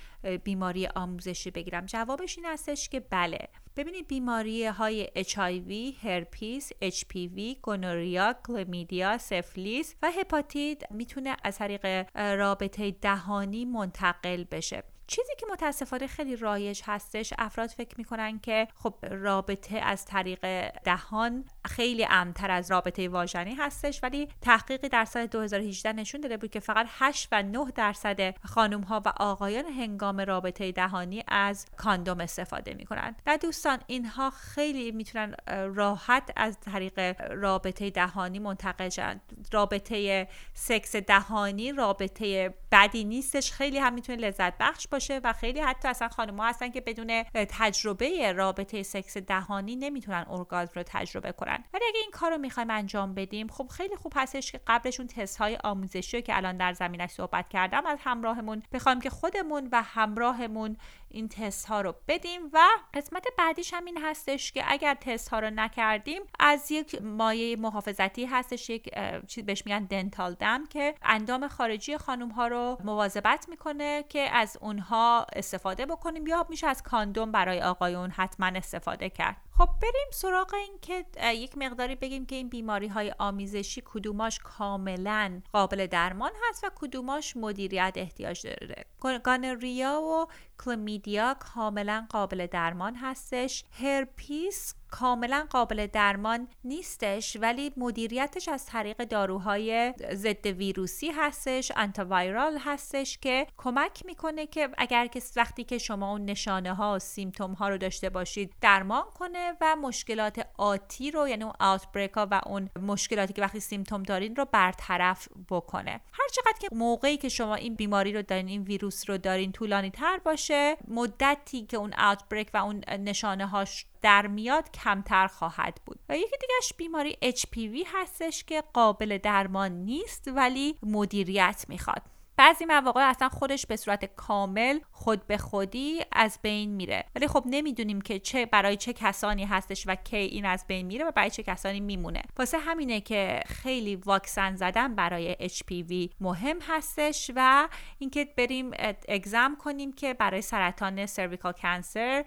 بیماری 0.45 0.87
آموزشی 0.87 1.51
بگیرم؟ 1.51 1.87
جوابش 1.87 2.39
این 2.39 2.47
هستش 2.47 2.89
که 2.89 3.01
بله. 3.01 3.49
ببینید 3.79 4.09
بیماری 4.09 4.67
های 4.67 5.09
HIV، 5.17 6.05
هرپیس، 6.05 6.73
HPV، 6.73 7.41
گونوریا، 7.63 8.35
کلمیدیا، 8.47 9.19
سفلیس 9.19 9.95
و 10.03 10.11
هپاتیت 10.11 10.93
می‌تونه 10.93 11.37
از 11.45 11.59
طریق 11.59 12.07
رابطه 12.15 12.91
دهانی 12.91 13.65
منتقل 13.65 14.45
بشه. 14.45 14.83
چیزی 15.07 15.33
که 15.39 15.47
متاسفانه 15.53 16.07
خیلی 16.07 16.37
رایج 16.37 16.83
هستش 16.85 17.33
افراد 17.39 17.69
فکر 17.69 17.95
می‌کنن 17.99 18.39
که 18.39 18.69
خب 18.75 18.95
رابطه 19.11 19.79
از 19.79 20.05
طریق 20.05 20.69
دهان 20.85 21.45
خیلی 21.69 22.07
امتر 22.11 22.51
از 22.51 22.71
رابطه 22.71 23.09
واژنی 23.09 23.55
هستش 23.55 24.03
ولی 24.03 24.29
تحقیقی 24.43 24.89
در 24.89 25.05
سال 25.05 25.27
2018 25.27 25.93
نشون 25.93 26.21
داده 26.21 26.37
بود 26.37 26.51
که 26.51 26.61
فقط 26.61 26.87
8 26.91 27.29
و 27.33 27.43
9 27.43 27.71
درصد 27.75 28.35
خانم 28.45 28.81
ها 28.81 29.03
و 29.05 29.13
آقایان 29.17 29.65
هنگام 29.65 30.21
رابطه 30.21 30.73
دهانی 30.73 31.25
از 31.29 31.67
کاندوم 31.77 32.21
استفاده 32.21 32.75
می‌کنن 32.75 33.17
و 33.27 33.39
دوستان 33.43 33.79
اینها 33.87 34.31
خیلی 34.31 34.93
می‌تونن 34.93 35.35
راحت 35.75 36.31
از 36.37 36.61
طریق 36.61 37.21
رابطه 37.31 37.91
دهانی 37.91 38.39
منتقل 38.39 38.89
شن 38.89 39.21
رابطه 39.53 40.29
سکس 40.55 40.97
دهانی 40.97 41.73
رابطه 41.73 42.55
بدی 42.73 43.05
نیستش. 43.05 43.53
خیلی 43.53 43.79
هم 43.79 43.95
می‌تونه 43.95 44.19
لذت 44.19 44.59
بخش 44.59 44.89
باشه 44.89 45.21
و 45.25 45.33
خیلی 45.33 45.61
حتی 45.61 45.89
اصلا 45.89 46.09
خانم 46.09 46.41
ها 46.41 46.49
هستن 46.49 46.71
که 46.71 46.81
بدون 46.81 47.23
تجربه 47.33 48.33
رابطه 48.33 48.83
سکس 48.83 49.17
دهانی 49.17 49.77
نمی‌تونن 49.77 50.27
ارگازم 50.31 50.73
رو 50.75 50.83
تجربه 50.87 51.33
کنن. 51.33 51.58
ولی 51.75 51.85
اگه 51.89 52.01
این 52.01 52.11
کار 52.11 52.31
رو 52.31 52.39
می‌خوایم 52.39 52.71
انجام 52.71 53.15
بدیم 53.15 53.49
خب 53.49 53.69
خیلی 53.69 53.97
خوب 53.97 54.13
هستش 54.17 54.53
که 54.53 54.61
قبلشون 54.67 55.07
تست 55.07 55.37
های 55.37 55.59
آموزشی 55.65 56.23
که 56.23 56.37
الان 56.37 56.57
در 56.57 56.73
زمینش 56.73 57.11
صحبت 57.11 57.49
کردم 57.49 57.87
از 57.87 57.99
همراهمون 58.03 58.63
بخوایم 58.73 59.01
که 59.01 59.11
خودمون 59.11 59.69
و 59.73 59.83
همراهمون 59.83 60.77
این 61.11 61.29
تست 61.29 61.67
ها 61.67 61.81
رو 61.81 61.95
بدیم 62.09 62.41
و 62.53 62.59
قسمت 62.95 63.27
بعدیش 63.39 63.75
هم 63.75 63.85
این 63.85 63.99
هستش 64.03 64.53
که 64.53 64.65
اگر 64.67 64.95
تست 64.95 65.29
ها 65.29 65.39
رو 65.39 65.51
نکردیم 65.51 66.23
از 66.39 66.71
یک 66.71 67.03
مایه 67.03 67.57
محافظتی 67.57 68.27
هستش 68.27 68.71
یک 68.71 68.95
چیز 69.27 69.47
بهش 69.47 69.63
میگن 69.67 69.85
دنتال 69.85 70.35
دم 70.35 70.67
که 70.67 70.95
اندام 71.03 71.49
خارجی 71.49 71.97
خانم 71.97 72.29
ها 72.29 72.49
رو 72.49 72.79
مواظبت 72.85 73.49
می‌کنه 73.49 74.05
که 74.09 74.21
از 74.21 74.59
اونها 74.61 75.27
استفاده 75.37 75.87
بکنیم 75.87 76.27
یا 76.27 76.47
میشه 76.51 76.67
از 76.67 76.83
کاندوم 76.83 77.33
برای 77.33 77.63
آقایون 77.63 78.11
حتما 78.11 78.47
استفاده 78.47 79.11
کرد. 79.11 79.37
خب 79.59 79.69
بریم 79.83 80.11
سراغ 80.13 80.55
این 80.55 80.79
که 80.83 81.07
یک 81.35 81.59
مقداری 81.59 81.95
بگیم 81.95 82.27
که 82.27 82.37
این 82.37 82.49
بیماری 82.49 82.87
های 82.87 83.15
آمیزشی 83.19 83.83
کدوماش 83.85 84.39
کاملا 84.39 85.43
قابل 85.53 85.87
درمان 85.87 86.31
هست 86.49 86.65
و 86.65 86.71
کدوماش 86.75 87.37
مدیریت 87.37 87.93
احتیاج 87.97 88.47
داره. 88.47 88.85
گانریا 89.25 90.01
و 90.03 90.27
کلمیدیا 90.65 91.35
کاملا 91.35 92.07
قابل 92.11 92.47
درمان 92.47 92.95
هستش. 92.95 93.65
هرپیس 93.71 94.75
کاملا 94.91 95.47
قابل 95.51 95.87
درمان 95.87 96.49
نیستش 96.65 97.37
ولی 97.41 97.73
مدیریتش 97.77 98.49
از 98.49 98.67
طریق 98.67 99.05
داروهای 99.05 99.95
ضد 100.13 100.47
ویروسی 100.47 101.09
هستش 101.09 101.71
آنتیوایرال 101.71 102.59
هستش 102.61 103.19
که 103.19 103.47
کمک 103.57 104.07
می‌کنه 104.07 104.47
که 104.47 104.69
اگر 104.79 105.07
که 105.07 105.23
وقتی 105.37 105.65
که 105.65 105.79
شما 105.79 106.11
اون 106.11 106.25
نشانه 106.25 106.75
ها 106.75 106.99
سیمتوم 106.99 107.53
ها 107.53 107.69
رو 107.69 107.79
داشته 107.79 108.11
باشید 108.11 108.55
درمان 108.61 109.05
کنه 109.19 109.53
و 109.61 109.77
مشکلات 109.77 110.47
آتی 110.59 111.11
رو 111.11 111.29
یعنی 111.29 111.45
اون 111.45 111.53
آوتبریک 111.61 112.13
ها 112.13 112.29
و 112.31 112.41
اون 112.47 112.71
مشکلاتی 112.83 113.33
که 113.33 113.43
وقتی 113.43 113.61
سیمتوم 113.61 114.03
دارین 114.03 114.37
رو 114.37 114.45
برطرف 114.53 115.29
بکنه. 115.51 116.01
هر 116.13 116.29
چقدر 116.33 116.59
که 116.61 116.69
موقعی 116.73 117.17
که 117.17 117.29
شما 117.29 117.55
این 117.55 117.75
بیماری 117.75 118.13
رو 118.13 118.23
دارین 118.23 118.49
این 118.49 118.63
ویروس 118.63 119.11
رو 119.11 119.19
دارین 119.19 119.53
طولانی 119.53 119.91
تر 119.91 120.19
باشه 120.25 120.77
مدتی 120.89 121.67
که 121.67 121.77
اون 121.77 121.95
آوتبریک 121.99 122.51
و 122.55 122.57
اون 122.57 122.85
نشانه 122.89 123.47
هاش 123.47 123.87
در 124.03 124.27
میاد 124.27 124.71
کمتر 124.71 125.27
خواهد 125.27 125.81
بود. 125.87 125.99
و 126.09 126.17
یکی 126.19 126.37
دیگهش 126.41 126.73
بیماری 126.77 127.19
HPV 127.23 127.87
هستش 127.95 128.45
که 128.45 128.63
قابل 128.73 129.19
درمان 129.19 129.73
نیست 129.73 130.29
ولی 130.29 130.77
مدیریت 130.83 131.65
می‌خواد. 131.69 132.03
بعضی 132.39 132.65
مواقع 132.65 133.01
اصلا 133.11 133.29
خودش 133.29 133.67
به 133.67 133.77
صورت 133.77 134.05
کامل 134.05 134.79
خود 134.93 135.27
به 135.27 135.39
خودی 135.39 136.01
از 136.13 136.39
بین 136.43 136.71
میره. 136.71 137.05
ولی 137.15 137.29
خب 137.29 137.43
نمی‌دونیم 137.47 138.01
که 138.01 138.19
چه 138.19 138.47
برای 138.47 138.77
چه 138.77 138.93
کسانی 138.93 139.45
هستش 139.45 139.85
و 139.87 139.95
کی 139.95 140.17
این 140.17 140.47
از 140.47 140.65
بین 140.69 140.87
میره 140.87 141.05
و 141.05 141.11
برای 141.11 141.31
چه 141.31 141.43
کسانی 141.43 141.81
میمونه. 141.81 142.23
واسه 142.39 142.59
همینه 142.59 143.01
که 143.01 143.41
خیلی 143.47 143.97
واکسن 143.97 144.57
زدن 144.57 144.95
برای 144.95 145.49
HPV 145.49 146.15
مهم 146.21 146.59
هستش 146.61 147.31
و 147.37 147.69
اینکه 147.99 148.25
بریم 148.37 148.71
اگزم 149.09 149.57
کنیم 149.61 149.93
که 149.93 150.15
برای 150.15 150.43
سرطان 150.43 151.07
سرویکال 151.07 151.53
کانسر 151.53 152.25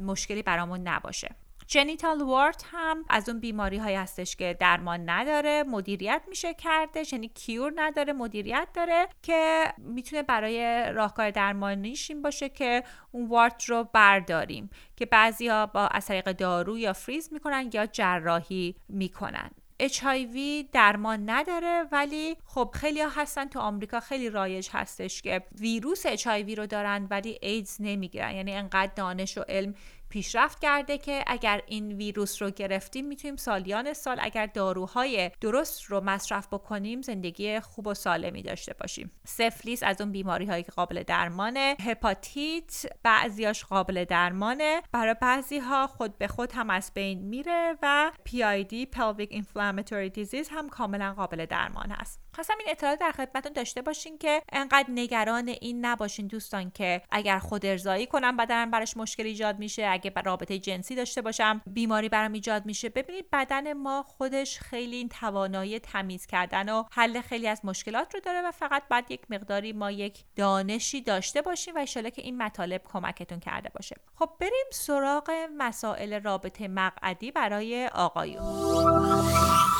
مشکلی 0.00 0.42
برامون 0.42 0.80
نباشه. 0.80 1.28
جنیتال 1.66 2.22
وارت 2.22 2.64
هم 2.72 3.04
از 3.08 3.28
اون 3.28 3.40
بیماری 3.40 3.76
های 3.76 3.94
هستش 3.94 4.36
که 4.36 4.56
درمان 4.60 5.10
نداره 5.10 5.62
مدیریت 5.62 6.22
میشه 6.28 6.54
کرده 6.54 7.02
یعنی 7.12 7.28
کیور 7.28 7.72
نداره 7.76 8.12
مدیریت 8.12 8.68
داره 8.74 9.08
که 9.22 9.64
می‌تونه 9.78 10.22
برای 10.22 10.84
راهکار 10.92 11.30
درمانیش 11.30 12.10
این 12.10 12.22
باشه 12.22 12.48
که 12.48 12.84
اون 13.12 13.28
وارت 13.28 13.64
رو 13.64 13.84
برداریم 13.92 14.70
که 14.96 15.06
بعضی 15.06 15.48
ها 15.48 15.66
با 15.66 15.86
از 15.86 16.06
طریق 16.06 16.32
دارو 16.32 16.78
یا 16.78 16.92
فریز 16.92 17.32
می‌کنن 17.32 17.70
یا 17.72 17.86
جراحی 17.86 18.74
می‌کنن. 18.88 19.50
HIV 19.82 20.36
درمان 20.72 21.30
نداره 21.30 21.84
ولی 21.92 22.36
خب 22.44 22.70
خیلی 22.74 23.00
ها 23.00 23.08
هستن 23.08 23.48
تو 23.48 23.58
آمریکا 23.58 24.00
خیلی 24.00 24.30
رایج 24.30 24.68
هستش 24.72 25.22
که 25.22 25.42
ویروس 25.60 26.06
HIV 26.06 26.58
رو 26.58 26.66
دارن 26.66 27.06
ولی 27.10 27.38
ایدز 27.42 27.76
نمی‌گیرن. 27.80 28.34
یعنی 28.34 28.52
انقدر 28.52 28.92
دانش 28.96 29.38
و 29.38 29.44
علم 29.48 29.74
پیشرفت 30.08 30.60
کرده 30.60 30.98
که 30.98 31.24
اگر 31.26 31.62
این 31.66 31.92
ویروس 31.92 32.42
رو 32.42 32.50
گرفتیم 32.50 33.06
می‌تونیم 33.06 33.36
سالیان 33.36 33.92
سال 33.92 34.16
اگر 34.20 34.46
داروهای 34.46 35.30
درست 35.40 35.82
رو 35.82 36.00
مصرف 36.00 36.46
بکنیم 36.46 37.02
زندگی 37.02 37.60
خوب 37.60 37.86
و 37.86 37.94
سالمی 37.94 38.42
داشته 38.42 38.74
باشیم. 38.80 39.10
سفلیس 39.24 39.82
از 39.82 40.00
اون 40.00 40.12
بیماری 40.12 40.46
هایی 40.46 40.62
که 40.62 40.72
قابل 40.72 41.02
درمانه. 41.02 41.76
هپاتیت 41.80 42.86
بعضیاش 43.02 43.64
قابل 43.64 44.04
درمانه. 44.04 44.82
برای 44.92 45.16
بعضی 45.20 45.58
ها 45.58 45.86
خود 45.86 46.18
به 46.18 46.28
خود 46.28 46.52
هم 46.52 46.70
از 46.70 46.92
بین 46.94 47.18
میره 47.18 47.76
و 47.82 48.12
PID 48.28 48.86
pelvic 48.96 49.30
inflammatory 49.32 50.10
disease 50.18 50.48
هم 50.50 50.68
کاملا 50.68 51.14
قابل 51.14 51.46
درمان 51.46 51.90
هست. 51.90 52.25
خواستم 52.36 52.54
این 52.58 52.70
اطلاعات 52.70 52.98
در 52.98 53.12
خدمتتون 53.12 53.52
داشته 53.52 53.82
باشین 53.82 54.18
که 54.18 54.42
انقدر 54.52 54.86
نگران 54.88 55.48
این 55.48 55.84
نباشین 55.84 56.26
دوستان 56.26 56.70
که 56.70 57.02
اگر 57.10 57.38
خود 57.38 57.66
ارزایی 57.66 58.06
کنم 58.06 58.36
بدنم 58.36 58.70
براش 58.70 58.96
مشکل 58.96 59.26
ایجاد 59.26 59.58
میشه 59.58 59.88
اگه 59.90 60.12
رابطه 60.24 60.58
جنسی 60.58 60.94
داشته 60.94 61.22
باشم 61.22 61.62
بیماری 61.66 62.08
برام 62.08 62.32
ایجاد 62.32 62.66
میشه. 62.66 62.88
ببینید 62.88 63.26
بدن 63.32 63.72
ما 63.72 64.02
خودش 64.02 64.58
خیلی 64.58 64.96
این 64.96 65.08
توانایی 65.08 65.78
تمیز 65.78 66.26
کردن 66.26 66.68
و 66.68 66.84
حل 66.92 67.20
خیلی 67.20 67.48
از 67.48 67.60
مشکلات 67.64 68.14
رو 68.14 68.20
داره 68.20 68.42
و 68.42 68.50
فقط 68.50 68.82
باید 68.90 69.10
یک 69.10 69.20
مقداری 69.30 69.72
ما 69.72 69.90
یک 69.90 70.24
دانشی 70.36 71.00
داشته 71.00 71.42
باشیم 71.42 71.74
و 71.74 71.78
انشالله 71.78 72.10
که 72.10 72.22
این 72.22 72.42
مطالب 72.42 72.82
کمکتون 72.84 73.40
کرده 73.40 73.70
باشه. 73.74 73.96
خب 74.14 74.30
بریم 74.40 74.66
سراغ 74.72 75.30
مسائل 75.58 76.22
رابطه 76.22 76.68
مقعدی 76.68 77.30
برای 77.30 77.86
آقایون. 77.86 79.75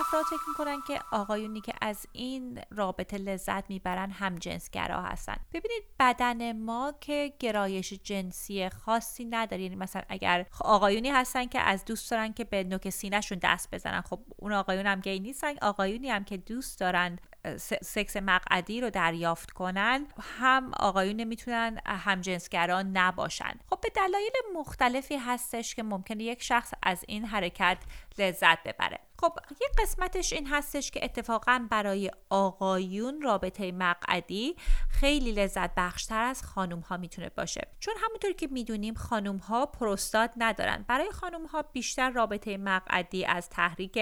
افراد 0.00 0.24
فکر 0.24 0.48
می‌کنن 0.48 0.80
که 0.86 1.00
آقایونی 1.12 1.60
که 1.60 1.72
از 1.80 2.06
این 2.12 2.60
رابطه 2.70 3.18
لذت 3.18 3.70
می‌برن 3.70 4.10
هم 4.10 4.34
جنسگرا 4.34 5.02
هستن. 5.02 5.36
ببینید 5.52 5.82
بدن 6.00 6.52
ما 6.52 6.94
که 7.00 7.32
گرایش 7.38 7.92
جنسی 7.92 8.68
خاصی 8.68 9.24
نداره. 9.24 9.62
یعنی 9.62 9.76
مثلا 9.76 10.02
اگر 10.08 10.46
آقایونی 10.60 11.10
هستن 11.10 11.46
که 11.46 11.60
از 11.60 11.84
دوست 11.84 12.10
دارن 12.10 12.32
که 12.32 12.44
به 12.44 12.64
نوک 12.64 12.90
سینهشون 12.90 13.38
دست 13.42 13.74
بزنن 13.74 14.00
خب 14.00 14.20
اون 14.36 14.52
آقایون 14.52 14.86
هم 14.86 15.00
گی 15.00 15.20
نیستن. 15.20 15.58
آقایونی 15.62 16.10
هم 16.10 16.24
که 16.24 16.36
دوست 16.36 16.80
دارن 16.80 17.18
سکس 17.82 18.16
مقعدی 18.16 18.80
رو 18.80 18.90
دریافت 18.90 19.50
کنن 19.50 20.06
هم 20.20 20.72
آقایون 20.74 21.24
می‌تونن 21.24 21.80
همجنسگران 21.86 22.96
نباشن. 22.96 23.60
خب 23.70 23.80
به 23.80 23.88
دلایل 23.94 24.32
مختلفی 24.54 25.16
هستش 25.16 25.74
که 25.74 25.82
ممکنه 25.82 26.24
یک 26.24 26.42
شخص 26.42 26.72
از 26.82 27.04
این 27.08 27.24
حرکت 27.24 27.78
لذت 28.18 28.62
ببره. 28.62 28.98
خب 29.20 29.32
یه 29.60 29.68
قسمتش 29.78 30.32
این 30.32 30.46
هستش 30.46 30.90
که 30.90 31.04
اتفاقا 31.04 31.66
برای 31.70 32.10
آقایون 32.30 33.22
رابطه 33.22 33.72
مقعدی 33.72 34.56
خیلی 34.90 35.32
لذت 35.32 35.74
بخشتر 35.76 36.22
از 36.22 36.42
خانوم 36.42 36.80
ها 36.80 36.96
می‌تونه 36.96 37.28
باشه. 37.28 37.68
چون 37.80 37.94
همونطور 38.00 38.32
که 38.32 38.48
می‌دونیم 38.50 38.94
خانوم 38.94 39.36
ها 39.36 39.66
پروستات 39.66 40.30
ندارن. 40.36 40.84
برای 40.88 41.10
خانوم 41.10 41.46
ها 41.46 41.62
بیشتر 41.62 42.10
رابطه 42.10 42.56
مقعدی 42.56 43.24
از 43.24 43.48
تحریک 43.48 43.98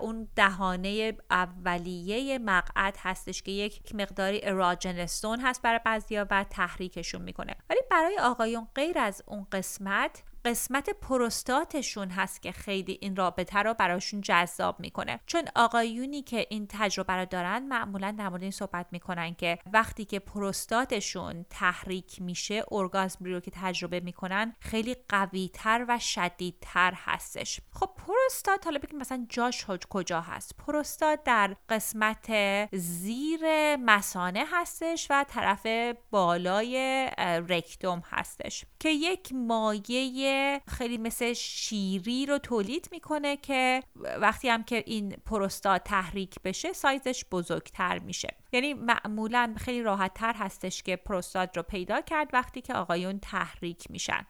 اون 0.00 0.28
دهانه 0.36 1.16
اولیه 1.30 2.38
مقعد 2.38 2.96
هستش 3.00 3.42
که 3.42 3.52
یک 3.52 3.94
مقداری 3.94 4.40
اراجنستون 4.42 5.40
هست 5.40 5.62
برای 5.62 5.80
بعضیا 5.84 6.26
و 6.30 6.44
تحریکشون 6.50 7.22
می‌کنه. 7.22 7.56
ولی 7.70 7.80
برای 7.90 8.18
آقایون 8.18 8.68
غیر 8.74 8.98
از 8.98 9.22
اون 9.26 9.46
قسمت 9.52 10.22
قسمت 10.46 10.90
پروستاتشون 10.90 12.10
هست 12.10 12.42
که 12.42 12.52
خیلی 12.52 12.98
این 13.00 13.16
رابطه 13.16 13.58
رو 13.58 13.74
براشون 13.74 14.20
جذاب 14.20 14.80
می‌کنه. 14.80 15.20
چون 15.26 15.42
آقایونی 15.56 16.22
که 16.22 16.46
این 16.50 16.66
تجربه 16.70 17.12
رو 17.12 17.24
دارن 17.24 17.66
معمولا 17.66 18.14
در 18.18 18.28
مورد 18.28 18.42
این 18.42 18.50
صحبت 18.50 18.86
می‌کنن 18.92 19.34
که 19.34 19.58
وقتی 19.72 20.04
که 20.04 20.18
پروستاتشون 20.18 21.46
تحریک 21.50 22.22
میشه 22.22 22.64
ارگازم 22.72 23.24
رو 23.24 23.40
که 23.40 23.50
تجربه 23.54 24.00
می‌کنن 24.00 24.56
خیلی 24.60 24.96
قویتر 25.08 25.84
و 25.88 25.98
شدیدتر 25.98 26.92
هستش. 26.96 27.60
خب 27.72 27.90
پروستات 27.96 28.64
حالا 28.64 28.78
بگیم 28.78 28.98
مثلا 28.98 29.26
جاش 29.28 29.66
کجا 29.90 30.20
هست؟ 30.20 30.56
پروستات 30.66 31.24
در 31.24 31.56
قسمت 31.68 32.30
زیر 32.74 33.76
مسانه 33.76 34.44
هستش 34.52 35.06
و 35.10 35.24
طرف 35.28 35.66
بالای 36.10 37.06
رکتوم 37.48 38.02
هستش 38.10 38.64
که 38.80 38.88
یک 38.88 39.32
مایه 39.32 40.35
خیلی 40.68 40.98
مثل 40.98 41.32
شیری 41.32 42.26
رو 42.26 42.38
تولید 42.38 42.88
می‌کنه 42.92 43.36
که 43.36 43.82
وقتی 44.20 44.48
هم 44.48 44.64
که 44.64 44.82
این 44.86 45.16
پروستات 45.26 45.84
تحریک 45.84 46.34
بشه 46.44 46.72
سایزش 46.72 47.24
بزرگتر 47.32 47.98
میشه. 47.98 48.28
یعنی 48.52 48.74
معمولا 48.74 49.54
خیلی 49.58 49.82
راحت 49.82 50.14
تر 50.14 50.34
هستش 50.34 50.82
که 50.82 50.96
پروستات 50.96 51.56
رو 51.56 51.62
پیدا 51.62 52.00
کرد 52.00 52.30
وقتی 52.32 52.60
که 52.60 52.74
آقایون 52.74 53.18
تحریک 53.18 53.90
میشن. 53.90 54.26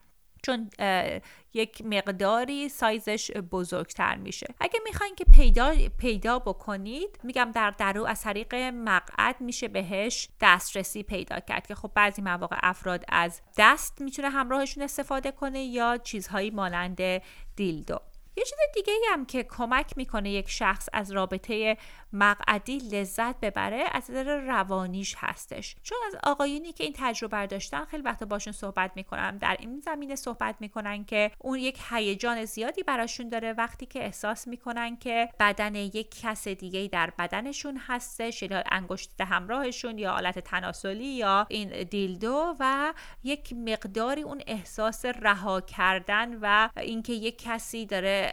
چون 0.46 0.70
یک 1.54 1.82
مقداری 1.84 2.68
سایزش 2.68 3.30
بزرگتر 3.30 4.16
میشه. 4.16 4.46
اگه 4.60 4.80
می‌خواین 4.84 5.14
که 5.14 5.24
پیدا 5.24 5.74
پیدا 5.98 6.38
بکنید 6.38 7.18
میگم 7.22 7.50
در 7.54 7.70
درو 7.70 8.04
از 8.04 8.22
طریق 8.22 8.54
مقعد 8.54 9.40
میشه 9.40 9.68
بهش 9.68 10.28
دسترسی 10.40 11.02
پیدا 11.02 11.40
کرد 11.40 11.66
که 11.66 11.74
خب 11.74 11.90
بعضی 11.94 12.22
مواقع 12.22 12.56
افراد 12.62 13.04
از 13.08 13.40
دست 13.58 14.00
می‌تونه 14.00 14.28
همراهشون 14.30 14.82
استفاده 14.82 15.30
کنه 15.30 15.64
یا 15.64 15.96
چیزهایی 15.96 16.50
مانند 16.50 17.22
دیلدو. 17.56 17.98
یه 18.36 18.44
چیز 18.44 18.58
دیگه 18.74 18.92
هم 19.12 19.26
که 19.26 19.42
کمک 19.42 19.92
می‌کنه 19.96 20.30
یک 20.30 20.48
شخص 20.48 20.88
از 20.92 21.12
رابطه 21.12 21.76
مقعدی 22.12 22.78
لذت 22.78 23.40
ببره 23.40 23.84
از 23.92 24.10
نظر 24.10 24.40
روانیش 24.40 25.14
هستش. 25.18 25.76
چون 25.82 25.98
از 26.06 26.16
آقایونی 26.22 26.72
که 26.72 26.84
این 26.84 26.94
تجربه 26.96 27.46
داشتن 27.46 27.84
خیلی 27.84 28.02
وقت 28.02 28.24
باشون 28.24 28.52
صحبت 28.52 28.92
می‌کنم. 28.96 29.38
در 29.38 29.56
این 29.60 29.80
زمینه 29.80 30.16
صحبت 30.16 30.56
می‌کنن 30.60 31.04
که 31.04 31.30
اون 31.38 31.58
یک 31.58 31.78
هیجان 31.90 32.44
زیادی 32.44 32.82
براشون 32.82 33.28
داره 33.28 33.52
وقتی 33.52 33.86
که 33.86 34.04
احساس 34.04 34.48
می‌کنن 34.48 34.96
که 34.96 35.28
بدن 35.40 35.74
یک 35.74 36.20
کس 36.22 36.48
دیگه 36.48 36.88
در 36.92 37.12
بدنشون 37.18 37.80
هستش 37.86 38.42
یا 38.42 38.62
انگشت 38.70 39.20
همراهشون 39.20 39.98
یا 39.98 40.12
آلت 40.12 40.38
تناسلی 40.38 41.04
یا 41.04 41.46
این 41.48 41.82
dildo 41.82 42.56
و 42.60 42.94
یک 43.24 43.52
مقداری 43.52 44.22
اون 44.22 44.42
احساس 44.46 45.04
رها 45.04 45.60
کردن 45.60 46.38
و 46.42 46.68
اینکه 46.76 47.12
یک 47.12 47.42
کسی 47.42 47.86
داره 47.86 48.25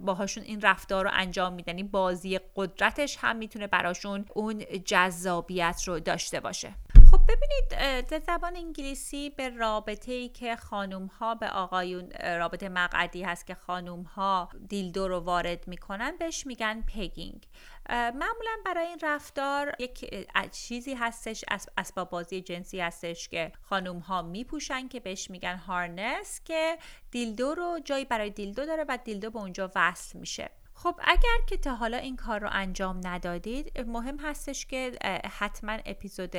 باهاشون 0.00 0.44
این 0.44 0.60
رفتار 0.60 1.04
رو 1.04 1.10
انجام 1.14 1.52
میدن. 1.52 1.82
بازی 1.82 2.38
قدرت 2.56 2.88
قدرتش 2.88 3.16
هم 3.20 3.36
می‌تونه 3.36 3.66
براشون 3.66 4.24
اون 4.34 4.64
جذابیت 4.84 5.82
رو 5.86 6.00
داشته 6.00 6.40
باشه. 6.40 6.74
خب 7.10 7.20
ببینید 7.28 8.22
زبان 8.26 8.56
انگلیسی 8.56 9.30
به 9.30 9.48
رابطه 9.48 10.12
ای 10.12 10.28
که 10.28 10.56
خانوم 10.56 11.06
ها 11.06 11.34
به 11.34 11.48
آقایون 11.48 12.10
رابطه 12.10 12.68
مقعدی 12.68 13.22
هست 13.22 13.46
که 13.46 13.54
خانوم 13.54 14.02
ها 14.02 14.48
dildo 14.68 15.08
رو 15.08 15.20
وارد 15.20 15.68
می‌کنن 15.68 16.16
بهش 16.18 16.46
میگن 16.46 16.82
pegging 16.82 17.48
معمولا 17.90 18.56
برای 18.64 18.86
این 18.86 18.98
رفتار 19.02 19.72
یک 19.78 20.14
چیزی 20.52 20.94
هستش 20.94 21.44
اسباب 21.76 22.10
بازی 22.10 22.40
جنسی 22.40 22.80
هستش 22.80 23.28
که 23.28 23.52
خانوم 23.62 23.98
ها 23.98 24.22
میپوشن 24.22 24.88
که 24.88 25.00
بهش 25.00 25.30
میگن 25.30 25.56
harness 25.56 26.40
که 26.44 26.78
dildo 27.10 27.54
رو 27.54 27.80
جایی 27.84 28.04
برای 28.04 28.30
dildo 28.30 28.66
داره 28.66 28.84
و 28.88 28.98
dildo 29.04 29.30
به 29.30 29.38
اونجا 29.38 29.72
وصل 29.74 30.18
میشه. 30.18 30.50
خب 30.82 31.00
اگر 31.04 31.38
که 31.46 31.56
تا 31.56 31.74
حالا 31.74 31.96
این 31.96 32.16
کار 32.16 32.40
رو 32.40 32.48
انجام 32.52 33.00
ندادید 33.04 33.80
مهم 33.80 34.18
هستش 34.18 34.66
که 34.66 34.92
حتما 35.38 35.72
اپیزود 35.86 36.36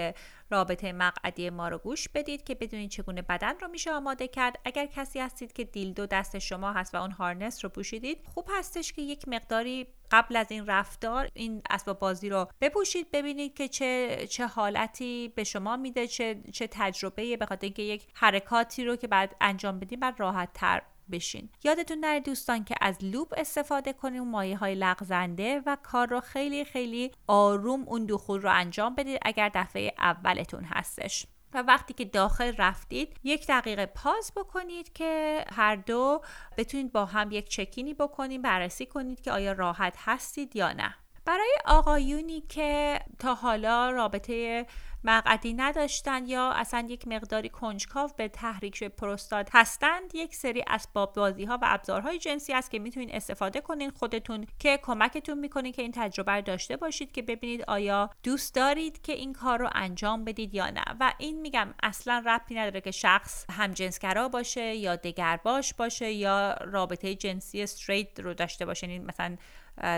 رابطه 0.49 0.91
مقعدی 0.91 1.49
ما 1.49 1.67
رو 1.67 1.77
گوش 1.77 2.09
بدید 2.09 2.43
که 2.43 2.55
بدونید 2.55 2.89
چگونه 2.89 3.21
بدن 3.21 3.59
رو 3.59 3.67
میشه 3.67 3.91
آماده 3.91 4.27
کرد. 4.27 4.59
اگر 4.65 4.85
کسی 4.85 5.19
هستید 5.19 5.53
که 5.53 5.63
dildo 5.63 6.05
دست 6.05 6.39
شما 6.39 6.71
هست 6.73 6.95
و 6.95 6.97
اون 6.97 7.11
harness 7.11 7.65
رو 7.65 7.69
پوشیدید 7.69 8.17
خوب 8.33 8.49
هستش 8.57 8.93
که 8.93 9.01
یک 9.01 9.27
مقداری 9.27 9.87
قبل 10.11 10.35
از 10.35 10.51
این 10.51 10.65
رفتار 10.65 11.29
این 11.33 11.61
اسباب 11.69 11.99
بازی 11.99 12.29
رو 12.29 12.47
بپوشید 12.61 13.11
ببینید 13.11 13.53
که 13.53 13.67
چه 13.67 14.17
چه 14.29 14.47
حالتی 14.47 15.33
به 15.35 15.43
شما 15.43 15.77
میده 15.77 16.07
چه 16.07 16.41
چه 16.53 16.67
تجربه 16.71 17.37
به 17.37 17.45
خاطر 17.45 17.65
اینکه 17.65 17.83
یک 17.83 18.07
حرکاتی 18.13 18.85
رو 18.85 18.95
که 18.95 19.07
باید 19.07 19.35
انجام 19.41 19.79
بدید 19.79 19.99
بعد 19.99 20.19
راحت 20.19 20.49
تر 20.53 20.81
بشین. 21.11 21.49
یادتون 21.63 21.97
نره 21.97 22.19
دوستان 22.19 22.63
که 22.63 22.75
از 22.81 22.97
لوب 23.01 23.33
استفاده 23.37 23.93
کنید 23.93 24.21
مایه 24.21 24.57
های 24.57 24.75
لغزنده 24.75 25.61
و 25.65 25.77
کار 25.83 26.07
رو 26.07 26.19
خیلی 26.19 26.65
خیلی 26.65 27.11
آروم 27.27 27.83
اون 27.87 28.05
دخول 28.05 28.41
رو 28.41 28.51
انجام 28.53 28.95
بدید 28.95 29.19
اگر 29.21 29.51
دفعه 29.53 29.93
اولتون 29.99 30.63
هستش. 30.63 31.25
و 31.53 31.61
وقتی 31.61 31.93
که 31.93 32.05
داخل 32.05 32.55
رفتید 32.57 33.17
یک 33.23 33.47
دقیقه 33.47 33.85
پاز 33.85 34.31
بکنید 34.35 34.93
که 34.93 35.45
هر 35.51 35.75
دو 35.75 36.21
بتونید 36.57 36.91
با 36.91 37.05
هم 37.05 37.31
یک 37.31 37.49
چکینی 37.49 37.93
بکنید 37.93 38.41
بررسی 38.41 38.85
کنید 38.85 39.21
که 39.21 39.31
آیا 39.31 39.51
راحت 39.51 39.95
هستید 39.99 40.55
یا 40.55 40.73
نه. 40.73 40.95
برای 41.25 41.55
آقایونی 41.65 42.41
که 42.41 42.99
تا 43.19 43.35
حالا 43.35 43.89
رابطه 43.89 44.65
مقعدی 45.03 45.53
نداشتن 45.53 46.25
یا 46.25 46.51
اصلا 46.51 46.87
یک 46.89 47.07
مقداری 47.07 47.49
کنجکاو 47.49 48.09
به 48.17 48.27
تحریک 48.27 48.83
پروستات 48.83 49.49
هستند. 49.51 50.15
یک 50.15 50.35
سری 50.35 50.63
اسباب 50.67 51.13
بازی 51.13 51.45
ها 51.45 51.59
و 51.61 51.65
ابزارهای 51.67 52.19
جنسی 52.19 52.53
است 52.53 52.71
که 52.71 52.79
می‌تونید 52.79 53.11
استفاده 53.11 53.61
کنین 53.61 53.89
خودتون 53.89 54.47
که 54.59 54.79
کمکتون 54.83 55.39
می‌کنید 55.39 55.75
که 55.75 55.81
این 55.81 55.91
تجربه 55.91 56.31
رو 56.31 56.41
داشته 56.41 56.77
باشید 56.77 57.11
که 57.11 57.21
ببینید 57.21 57.63
آیا 57.67 58.09
دوست 58.23 58.55
دارید 58.55 59.01
که 59.01 59.13
این 59.13 59.33
کار 59.33 59.59
رو 59.59 59.69
انجام 59.75 60.23
بدید 60.23 60.55
یا 60.55 60.69
نه. 60.69 60.83
و 60.99 61.13
این 61.17 61.41
میگم 61.41 61.73
اصلا 61.83 62.23
ربطی 62.25 62.55
نداره 62.55 62.81
که 62.81 62.91
شخص 62.91 63.45
همجنسگرا 63.51 64.29
باشه 64.29 64.75
یا 64.75 64.95
دگرباش 64.95 65.73
باشه 65.73 66.11
یا 66.11 66.53
رابطه 66.53 67.15
جنسی 67.15 67.63
استریت 67.63 68.19
رو 68.19 68.33
داشته 68.33 68.65
باشه 68.65 68.87
یعنی 68.87 69.05
مثلا 69.05 69.37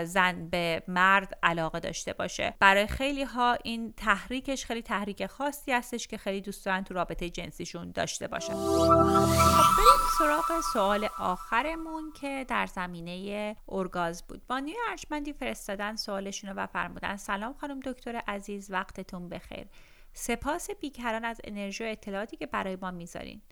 زن 0.04 0.48
به 0.48 0.82
مرد 0.88 1.38
علاقه 1.42 1.80
داشته 1.80 2.12
باشه. 2.12 2.54
برای 2.60 2.86
خیلی 2.86 3.22
ها 3.22 3.58
این 3.64 3.92
تحریکش 3.92 4.64
خیلی 4.64 4.82
تحریک 4.92 5.26
خاصی 5.26 5.72
هستش 5.72 6.06
که 6.06 6.18
خیلی 6.18 6.40
دوست 6.40 6.64
دارن 6.66 6.84
تو 6.84 6.94
رابطه 6.94 7.30
جنسیشون 7.30 7.90
داشته 7.90 8.28
باشن. 8.28 8.54
بریم 8.54 10.02
سراغ 10.18 10.60
سوال 10.72 11.08
آخرمون 11.18 12.12
که 12.12 12.46
در 12.48 12.66
زمینه 12.66 13.56
ارگاز 13.68 14.26
بود. 14.26 14.46
بانوی 14.46 14.74
ارجمندی 14.90 15.32
فرستادن 15.32 15.96
سوالشون 15.96 16.50
و 16.50 16.66
فرمودن 16.66 17.16
سلام 17.16 17.52
خانم 17.52 17.80
دکتر 17.80 18.16
عزیز 18.16 18.70
وقتتون 18.70 19.28
بخیر. 19.28 19.66
سپاس 20.12 20.70
بیکران 20.70 21.24
از 21.24 21.40
انرژی 21.44 21.84
و 21.84 21.86
اطلاعاتی 21.86 22.36
که 22.36 22.46
برای 22.46 22.76
ما 22.76 22.90
می‌ذارین. 22.90 23.42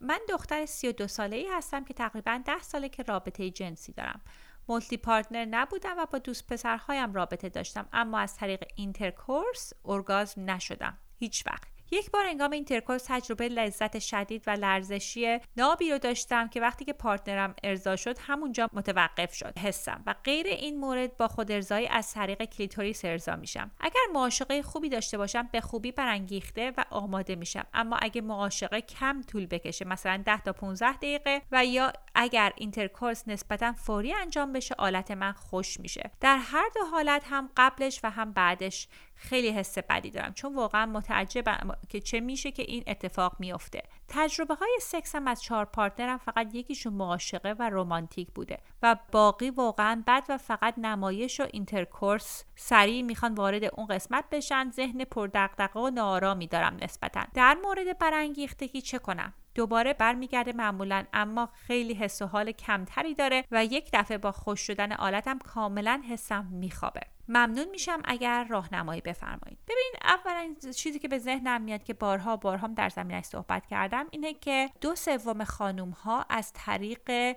من 0.00 0.18
دختر 0.28 0.66
32 0.66 1.08
ساله 1.08 1.36
ای 1.36 1.48
هستم 1.52 1.84
که 1.84 1.94
تقریبا 1.94 2.42
10 2.46 2.58
ساله 2.58 2.88
که 2.88 3.02
رابطه 3.02 3.50
جنسی 3.50 3.92
دارم. 3.92 4.20
multi-partner 4.68 5.44
نبودم 5.44 5.94
و 5.98 6.06
با 6.06 6.18
دوست 6.18 6.46
پسرهایم 6.46 7.12
رابطه 7.12 7.48
داشتم 7.48 7.88
اما 7.92 8.18
از 8.18 8.36
طریق 8.36 8.64
intercourse 8.76 9.72
ارگاسم 9.84 10.50
نشدم. 10.50 10.98
هیچ 11.18 11.46
وقت. 11.46 11.76
یک 11.90 12.10
بار 12.10 12.26
هنگام 12.26 12.50
intercourse 12.50 13.04
تجربه 13.08 13.48
لذت 13.48 13.98
شدید 13.98 14.42
و 14.46 14.50
لرزشی 14.50 15.38
نابی 15.56 15.90
رو 15.90 15.98
داشتم 15.98 16.48
که 16.48 16.60
وقتی 16.60 16.84
که 16.84 16.92
partner 16.92 17.46
م 17.46 17.54
ارضا 17.64 17.96
شد 17.96 18.18
همونجا 18.20 18.70
متوقف 18.72 19.34
شد 19.34 19.58
حسم. 19.58 20.02
و 20.06 20.14
غیر 20.24 20.46
این 20.46 20.80
مورد 20.80 21.16
با 21.16 21.28
خود 21.28 21.52
ارضایی 21.52 21.86
از 21.86 22.12
طریق 22.12 22.44
کلیتوریس 22.44 23.04
ارضا 23.04 23.36
میشم. 23.36 23.70
اگر 23.80 24.00
معاشقه 24.14 24.62
خوبی 24.62 24.88
داشته 24.88 25.18
باشم 25.18 25.48
به 25.52 25.60
خوبی 25.60 25.92
برانگیخته 25.92 26.72
و 26.76 26.84
آماده 26.90 27.36
میشم. 27.36 27.66
اما 27.74 27.96
اگه 27.96 28.20
معاشقه 28.20 28.80
کم 28.80 29.22
طول 29.22 29.46
بکشه 29.46 29.84
مثلا 29.84 30.22
10 30.26 30.40
تا 30.40 30.52
15 30.52 30.92
دقیقه 30.92 31.42
و 31.52 31.64
یا 31.64 31.92
اگر 32.16 32.52
intercourse 32.56 33.28
نسبتا 33.28 33.72
فوری 33.72 34.14
انجام 34.14 34.52
بشه 34.52 34.74
آلت 34.78 35.10
من 35.10 35.32
خشک 35.32 35.80
میشه. 35.80 36.10
در 36.20 36.36
هر 36.36 36.70
دو 36.74 36.84
حالت 36.84 37.22
هم 37.30 37.50
قبلش 37.56 38.00
و 38.04 38.10
هم 38.10 38.32
بعدش 38.32 38.88
خیلی 39.14 39.48
حس 39.48 39.78
بدی 39.78 40.10
دارم. 40.10 40.32
چون 40.32 40.54
واقعا 40.54 40.86
متعجبم 40.86 41.76
که 41.88 42.00
چه 42.00 42.20
میشه 42.20 42.50
که 42.50 42.62
این 42.62 42.84
اتفاق 42.86 43.36
میافته 43.38 43.82
تجربه 44.08 44.54
های 44.54 44.78
سکس 44.82 45.14
هم 45.14 45.28
از 45.28 45.42
چهار 45.42 45.64
partner 45.64 46.11
م 46.11 46.18
فقط 46.18 46.54
یکیشون 46.54 46.92
معاشقه 46.92 47.52
و 47.52 47.70
رومانتیک 47.70 48.28
بوده 48.34 48.58
و 48.82 48.96
باقی 49.12 49.50
واقعا 49.50 50.02
بد 50.06 50.24
و 50.28 50.38
فقط 50.38 50.74
نمایش 50.78 51.40
و 51.40 51.46
intercourse 51.52 52.44
سریع 52.56 53.02
می‌خوان 53.02 53.34
وارد 53.34 53.64
اون 53.64 53.86
قسمت 53.86 54.24
بشن. 54.30 54.70
ذهن 54.70 55.04
پردغدغه 55.04 55.80
و 55.80 55.90
ناآرامی 55.90 56.46
دارم 56.46 56.76
نسبتا. 56.82 57.20
در 57.34 57.56
مورد 57.62 57.98
برانگیختگی 57.98 58.80
چه 58.80 58.98
کنم. 58.98 59.32
دوباره 59.56 59.92
برمیگرده 59.92 60.52
معمولا 60.52 61.04
اما 61.12 61.48
خیلی 61.66 61.94
حس 61.94 62.22
و 62.22 62.26
حال 62.26 62.52
کمتری 62.52 63.14
داره 63.14 63.44
و 63.50 63.64
یک 63.64 63.90
دفعه 63.92 64.18
با 64.18 64.32
خشک 64.32 64.60
شدن 64.60 64.92
آلتم 64.92 65.38
کاملا 65.38 66.02
حسم 66.10 66.44
میخوابه. 66.50 67.00
ممنون 67.28 67.68
میشم 67.70 68.02
اگر 68.04 68.44
راهنمایی 68.44 69.00
بفرمایید. 69.00 69.58
ببین 69.68 69.92
اولا 70.02 70.54
چیزی 70.74 70.98
که 70.98 71.08
به 71.08 71.18
ذهنم 71.18 71.62
میاد 71.62 71.84
که 71.84 71.94
بارها 71.94 72.36
بارها 72.36 72.66
در 72.66 72.88
زمینش 72.88 73.24
صحبت 73.24 73.66
کردم 73.66 74.06
اینه 74.10 74.34
که 74.34 74.70
دو 74.80 74.94
سوم 74.94 75.44
خانوم 75.44 75.90
ها 75.90 76.26
از 76.28 76.52
طریق 76.52 77.36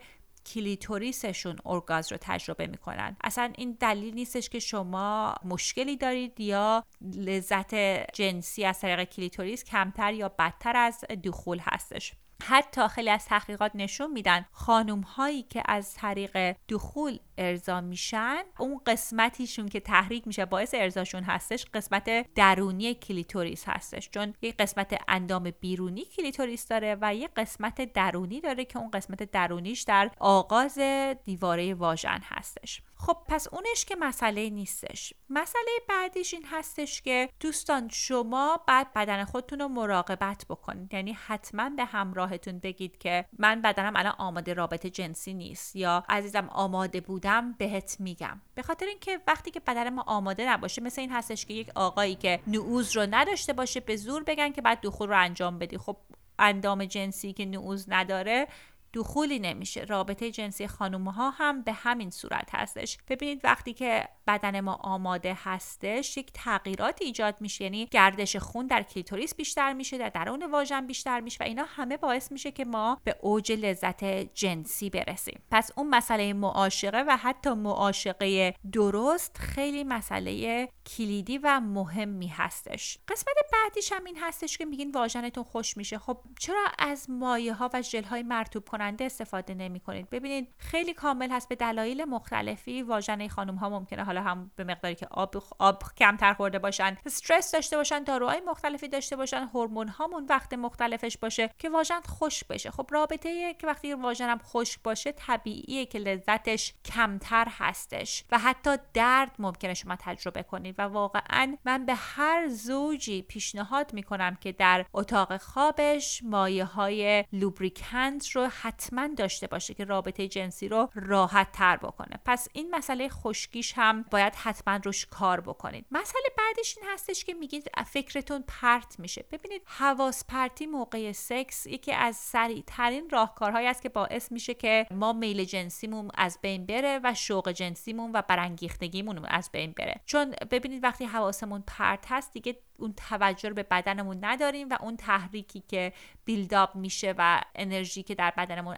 کلیتوریسشون 0.54 1.58
ارگاسم 1.66 2.12
رو 2.12 2.18
تجربه 2.22 2.68
می‌کنن. 2.68 3.18
اصلا 3.24 3.54
این 3.58 3.78
دلیل 3.80 4.14
نیستش 4.14 4.50
که 4.50 4.60
شما 4.60 5.36
مشکلی 5.46 5.98
دارید 5.98 6.40
یا 6.40 6.84
لذت 7.02 7.76
جنسی 8.14 8.66
از 8.66 8.80
طریق 8.80 9.04
کلیتوریس 9.04 9.64
کمتر 9.64 10.14
یا 10.14 10.30
بدتر 10.30 10.78
از 10.78 11.06
دخول 11.24 11.60
هستش. 11.62 12.14
حتی 12.44 12.88
خیلی 12.88 13.10
از 13.10 13.26
تحقیقات 13.26 13.72
نشون 13.76 14.12
میدن 14.12 14.46
خانوم 14.52 15.02
هایی 15.02 15.44
که 15.44 15.64
از 15.66 15.94
طریق 15.94 16.56
دخول 16.70 17.20
ارضا 17.38 17.82
میشن 17.82 18.44
اون 18.60 18.82
قسمتیشون 18.86 19.68
که 19.68 19.80
تحریک 19.80 20.28
میشه 20.28 20.46
باعث 20.46 20.76
ارضاشون 20.78 21.24
هستش 21.24 21.66
قسمت 21.74 22.34
درونی 22.34 22.94
کلیتوریس 22.94 23.64
هستش. 23.68 24.10
چون 24.10 24.34
یک 24.42 24.58
قسمت 24.58 25.02
اندام 25.08 25.52
بیرونی 25.60 26.06
کلیتوریس 26.06 26.68
داره 26.68 26.98
و 27.02 27.16
یک 27.16 27.30
قسمت 27.36 27.94
درونی 27.94 28.42
داره 28.42 28.66
که 28.66 28.80
اون 28.80 28.92
قسمت 28.92 29.24
درونیش 29.24 29.82
در 29.82 30.12
آغاز 30.20 30.80
دیواره 31.26 31.74
واژن 31.74 32.20
هستش. 32.24 32.82
خب 33.02 33.18
پس 33.28 33.48
اونش 33.52 33.86
که 33.86 33.96
مسئله 33.96 34.50
نیستش. 34.50 35.14
مسئله 35.30 35.72
بعدیش 35.90 36.34
این 36.34 36.46
هستش 36.52 37.02
که 37.02 37.30
دوستان 37.40 37.90
شما 37.90 38.62
بعد 38.68 38.94
بدن 38.94 39.24
خودتون 39.24 39.60
رو 39.60 39.68
مراقبت 39.68 40.46
بکنید. 40.50 40.94
یعنی 40.94 41.14
حتما 41.14 41.70
به 41.70 41.86
همراهتون 41.86 42.60
بگید 42.60 42.98
که 42.98 43.26
من 43.38 43.62
بدنم 43.62 43.96
الان 43.96 44.16
آماده 44.18 44.54
رابطه 44.54 44.90
جنسی 44.90 45.34
نیست 45.34 45.76
یا 45.76 46.04
عزیزم 46.10 46.50
آماده 46.50 47.02
بودم 47.02 47.54
بهت 47.54 47.98
میگم. 48.00 48.42
به 48.56 48.62
خاطر 48.62 48.86
اینکه 48.86 49.20
وقتی 49.28 49.52
که 49.52 49.60
بدن 49.60 49.90
ما 49.90 50.02
آماده 50.02 50.50
نباشه 50.50 50.82
مثل 50.82 51.02
این 51.02 51.12
هستش 51.12 51.46
که 51.46 51.54
یک 51.54 51.70
آقایی 51.76 52.16
که 52.16 52.40
نعوز 52.48 52.98
رو 52.98 53.08
نداشته 53.12 53.54
باشه 53.54 53.80
به 53.80 53.96
زور 53.96 54.24
بگن 54.24 54.52
که 54.52 54.62
بعد 54.62 54.82
دخول 54.82 55.10
رو 55.10 55.18
انجام 55.18 55.60
بدی. 55.60 55.78
خب 55.78 55.98
اندام 56.40 56.86
جنسی 56.86 57.34
که 57.34 57.46
نعوظ 57.46 57.86
نداره 57.90 58.48
دخولی 58.94 59.40
نمیشه. 59.40 59.82
رابطه 59.82 60.32
جنسی 60.32 60.68
خانوم 60.68 61.08
ها 61.08 61.30
هم 61.30 61.62
به 61.62 61.74
همین 61.74 62.10
صورت 62.10 62.50
هستش. 62.54 62.98
ببینید 63.08 63.42
وقتی 63.44 63.74
که 63.74 64.08
بدن 64.28 64.60
ما 64.60 64.74
آماده 64.74 65.38
هستش 65.44 66.18
یک 66.18 66.32
تغییرات 66.34 67.02
ایجاد 67.02 67.36
میشه. 67.42 67.64
یعنی 67.64 67.86
گردش 67.86 68.36
خون 68.36 68.68
در 68.68 68.84
کلیتوریس 68.84 69.36
بیشتر 69.36 69.74
میشه 69.74 69.98
در 69.98 70.10
درون 70.10 70.52
واژن 70.52 70.88
بیشتر 70.88 71.20
میشه 71.20 71.38
و 71.40 71.44
اینا 71.44 71.66
همه 71.68 71.98
باعث 71.98 72.32
میشه 72.32 72.52
که 72.52 72.66
ما 72.66 72.98
به 73.04 73.16
اوج 73.22 73.52
لذت 73.52 74.04
جنسی 74.34 74.90
برسیم. 74.90 75.42
پس 75.52 75.72
اون 75.78 75.90
مسئله 75.90 76.34
معاشقه 76.34 77.04
و 77.08 77.18
حتی 77.18 77.50
معاشقه 77.50 78.54
درست 78.72 79.38
خیلی 79.38 79.84
مسئله 79.84 80.70
کلیدی 80.98 81.38
و 81.38 81.60
مهمی 81.60 82.28
هستش. 82.28 82.98
قسمت 83.08 83.36
بعدیش 83.54 83.92
هم 83.92 84.06
این 84.06 84.18
هستش 84.22 84.58
که 84.58 84.66
میگین 84.66 84.92
واژنتون 84.92 85.44
خشک 85.44 85.78
میشه. 85.78 85.98
خب 85.98 86.18
چرا 86.40 86.66
از 86.80 87.10
مایع 87.10 87.54
ها 87.54 87.70
و 87.74 87.82
ژل 87.82 88.04
های 88.04 88.24
مرتوب 88.24 88.70
کننده 88.70 89.06
استفاده 89.06 89.54
نمی 89.54 89.80
کنید 89.80 90.10
ببینید 90.10 90.48
خیلی 90.58 90.94
common 90.94 91.32
هست 91.32 91.50
به 91.50 91.56
دلایل 91.56 92.06
مختلفی. 92.06 92.84
واژن 92.84 93.28
خانم 93.28 93.56
ها 93.56 93.70
ممکنه 93.70 94.04
حالا 94.04 94.22
هم 94.22 94.52
به 94.56 94.64
مقداری 94.64 94.96
که 94.96 95.08
آب 95.12 95.44
آب 95.60 95.84
کمتر 95.98 96.34
خورده 96.34 96.60
باشن 96.60 96.98
استرس 97.06 97.52
داشته 97.52 97.78
باشن 97.78 98.04
داروهای 98.04 98.42
مختلفی 98.48 98.88
داشته 98.88 99.16
باشن 99.16 99.50
هورمون 99.54 99.88
هامون 99.88 100.26
وقت 100.30 100.54
مختلفش 100.54 101.18
باشه 101.18 101.50
که 101.58 101.70
واژن 101.70 102.02
خوش 102.02 102.44
بشه. 102.44 102.72
خب 102.72 102.88
رابطه 102.92 103.54
که 103.54 103.68
وقتی 103.68 103.94
واژنم 103.94 104.38
خوش 104.38 104.78
باشه 104.78 105.12
طبیعیه 105.12 105.86
که 105.86 106.00
لذتش 106.00 106.74
کمتر 106.86 107.48
هستش 107.50 108.24
و 108.32 108.38
حتی 108.38 108.76
درد 108.94 109.36
ممکنه 109.40 109.74
شما 109.74 109.96
تجربه 110.00 110.44
کنید. 110.44 110.79
و 110.80 110.82
واقعا 110.82 111.58
من 111.66 111.86
به 111.86 111.96
هر 111.96 112.48
زوجی 112.48 113.22
پیشنهاد 113.22 113.94
می‌کنم 113.94 114.36
که 114.42 114.52
در 114.52 114.86
اتاق 114.94 115.38
خوابش 115.38 116.22
مایه 116.24 116.66
های 116.66 117.26
لوبریکنت 117.34 118.30
رو 118.30 118.48
حتما 118.62 119.08
داشته 119.08 119.48
باشه 119.48 119.74
که 119.74 119.86
رابطه 119.86 120.28
جنسی 120.28 120.68
رو 120.68 120.90
راحت 120.96 121.52
تر 121.52 121.78
بکنه. 121.78 122.20
پس 122.26 122.48
این 122.54 122.76
مسئله 122.76 123.10
خشکیش 123.10 123.74
هم 123.76 124.06
باید 124.12 124.36
حتما 124.36 124.80
روش 124.84 125.06
کار 125.06 125.42
بکنید. 125.42 125.86
مسئله 125.92 126.24
بعدش 126.38 126.78
این 126.78 126.88
هستش 126.90 127.24
که 127.24 127.34
میگید 127.34 127.72
فکرتون 127.86 128.44
پرت 128.48 129.00
میشه. 129.00 129.26
ببینید 129.32 129.62
حواس 129.66 130.26
پرتی 130.28 130.66
موقع 130.66 131.12
سکس 131.12 131.68
یکی 131.68 131.92
از 131.92 132.16
سریع 132.16 132.64
ترین 132.68 133.10
راهکارهایی 133.10 133.68
است 133.68 133.82
که 133.82 133.90
باعث 133.90 134.32
میشه 134.32 134.54
که 134.54 134.86
ما 134.92 135.14
میل 135.14 135.44
جنسیمون 135.44 136.12
از 136.16 136.40
بین 136.42 136.66
بره 136.66 137.00
و 137.04 137.14
شوق 137.14 137.52
جنسیمون 137.52 138.12
و 138.12 138.22
برانگیختگیمون 138.22 139.26
از 139.26 139.50
بین 139.54 139.72
بره. 139.72 140.02
چون 140.06 140.36
ببینید 140.70 140.84
وقتی 140.84 141.06
حواسمون 141.06 141.64
پرت 141.68 142.06
هست 142.10 142.34
دیگه 142.34 142.58
اون 142.78 142.94
توجه 143.10 143.50
رو 143.50 143.56
به 143.56 143.64
بدنمون 143.64 144.18
نداریم 144.22 144.70
و 144.70 144.78
اون 144.82 144.98
تحریکی 144.98 145.64
که 145.68 145.94
بیلداپ 146.26 146.76
میشه 146.76 147.14
و 147.18 147.42
انرژی 147.56 148.04
که 148.04 148.16
در 148.16 148.34
بدنمون 148.38 148.76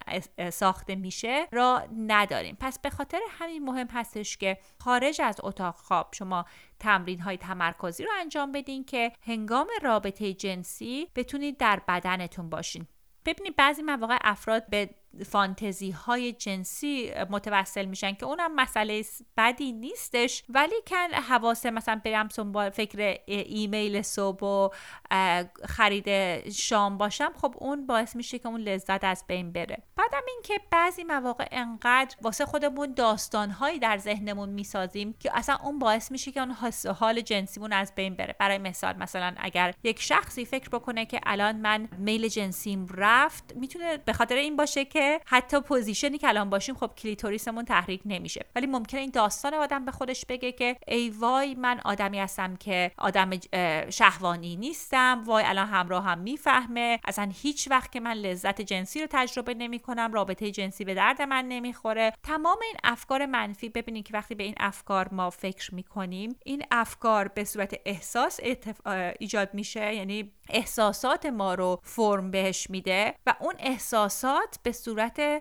ساخته 0.49 0.95
میشه 0.95 1.47
را 1.51 1.83
نداریم. 1.97 2.57
پس 2.59 2.79
به 2.79 2.89
خاطر 2.89 3.19
همین 3.29 3.63
مهم 3.63 3.87
هستش 3.87 4.37
که 4.37 4.57
خارج 4.79 5.21
از 5.21 5.35
اتاق 5.43 5.75
خواب 5.75 6.09
شما 6.13 6.45
تمرین 6.79 7.19
های 7.19 7.37
تمرکزی 7.37 8.03
رو 8.03 8.09
انجام 8.19 8.51
بدین 8.51 8.83
که 8.85 9.11
هنگام 9.21 9.67
رابطه 9.81 10.33
جنسی 10.33 11.07
بتونید 11.15 11.57
در 11.57 11.81
بدنتون 11.87 12.49
باشین. 12.49 12.87
ببینید 13.25 13.55
بعضی 13.55 13.81
مواقع 13.81 14.17
افراد 14.21 14.69
به 14.69 14.89
فانتزی 15.25 15.91
های 15.91 16.33
جنسی 16.33 17.11
متوسل 17.29 17.85
میشن 17.85 18.13
که 18.13 18.25
اونم 18.25 18.55
مسئله 18.55 19.05
بدی 19.37 19.71
نیستش. 19.71 20.43
ولیکن 20.49 21.13
حواسم 21.13 21.71
مثلا 21.71 22.01
برم 22.05 22.29
با 22.51 22.69
فکر 22.69 23.17
ایمیل 23.25 24.01
صبح 24.01 24.47
و 24.47 24.69
خرید 25.65 26.09
شام 26.49 26.97
باشم 26.97 27.33
خب 27.41 27.55
اون 27.57 27.87
باعث 27.87 28.15
میشه 28.15 28.39
که 28.39 28.47
اون 28.47 28.61
لذت 28.61 29.03
از 29.03 29.23
بین 29.27 29.51
بره. 29.51 29.83
بعدم 29.95 30.21
اینکه 30.27 30.59
بعضی 30.71 31.03
مواقع 31.03 31.47
انقدر 31.51 32.15
واسه 32.21 32.45
خودمون 32.45 32.93
داستانهایی 32.93 33.79
در 33.79 33.97
ذهنمون 33.97 34.49
می‌سازیم 34.49 35.15
که 35.19 35.37
اصلا 35.37 35.57
اون 35.63 35.79
باعث 35.79 36.11
میشه 36.11 36.31
که 36.31 36.39
اون 36.39 36.55
حال 36.99 37.21
جنسیمون 37.21 37.73
از 37.73 37.95
بین 37.95 38.15
بره. 38.15 38.35
برای 38.39 38.57
مثال 38.57 38.97
مثلا 38.97 39.33
اگر 39.37 39.73
یک 39.83 40.01
شخصی 40.01 40.45
فکر 40.45 40.69
بکنه 40.69 41.05
که 41.05 41.19
الان 41.23 41.55
من 41.55 41.89
میل 41.97 42.27
جنسیم 42.27 42.87
رفت 42.89 43.55
می‌تونه 43.55 43.97
به 43.97 44.13
خاطر 44.13 44.35
این 44.35 44.55
باشه 44.55 44.85
که 44.85 45.00
حتی 45.25 45.61
position 45.61 46.11
ی 46.11 46.17
که 46.17 46.27
الان 46.27 46.49
باشیم 46.49 46.75
خب 46.75 46.91
کلیتوریسمون 46.97 47.65
تحریک 47.65 48.01
نمیشه. 48.05 48.45
ولی 48.55 48.67
ممکنه 48.67 49.01
این 49.01 49.09
داستان 49.09 49.53
آدم 49.53 49.85
به 49.85 49.91
خودش 49.91 50.25
بگه 50.25 50.51
که 50.51 50.77
ای 50.87 51.09
وای 51.09 51.55
من 51.55 51.79
آدمی 51.85 52.19
هستم 52.19 52.55
که 52.55 52.91
آدم 52.97 53.29
شهوانی 53.89 54.55
نیستم. 54.55 55.23
وای 55.25 55.43
الان 55.43 55.67
همراه 55.67 56.03
هم 56.03 56.19
می‌فهمه. 56.19 56.99
اصلا 57.05 57.31
هیچ 57.41 57.67
وقت 57.71 57.91
که 57.91 57.99
من 57.99 58.13
لذت 58.13 58.61
جنسی 58.61 59.01
رو 59.01 59.07
تجربه 59.09 59.53
نمی 59.53 59.79
کنم 59.79 60.13
رابطه 60.13 60.51
جنسی 60.51 60.83
به 60.83 60.93
درد 60.93 61.21
من 61.21 61.45
نمی‌خوره. 61.45 62.13
تمام 62.23 62.57
این 62.63 62.75
افکار 62.83 63.25
منفی 63.25 63.69
ببینید 63.69 64.05
که 64.05 64.13
وقتی 64.13 64.35
به 64.35 64.43
این 64.43 64.55
افکار 64.59 65.13
ما 65.13 65.29
فکر 65.29 65.75
می‌کنیم 65.75 66.35
این 66.45 66.63
افکار 66.71 67.27
به 67.27 67.43
صورت 67.43 67.75
احساس 67.85 68.39
ایجاد 69.19 69.53
میشه. 69.53 69.95
یعنی 69.95 70.31
احساسات 70.49 71.25
ما 71.25 71.53
رو 71.53 71.79
فرم 71.83 72.31
بهش 72.31 72.69
میده 72.69 73.15
و 73.25 73.35
اون 73.39 73.53
احساسات 73.59 74.59
به 74.63 74.71
صورت 74.71 74.90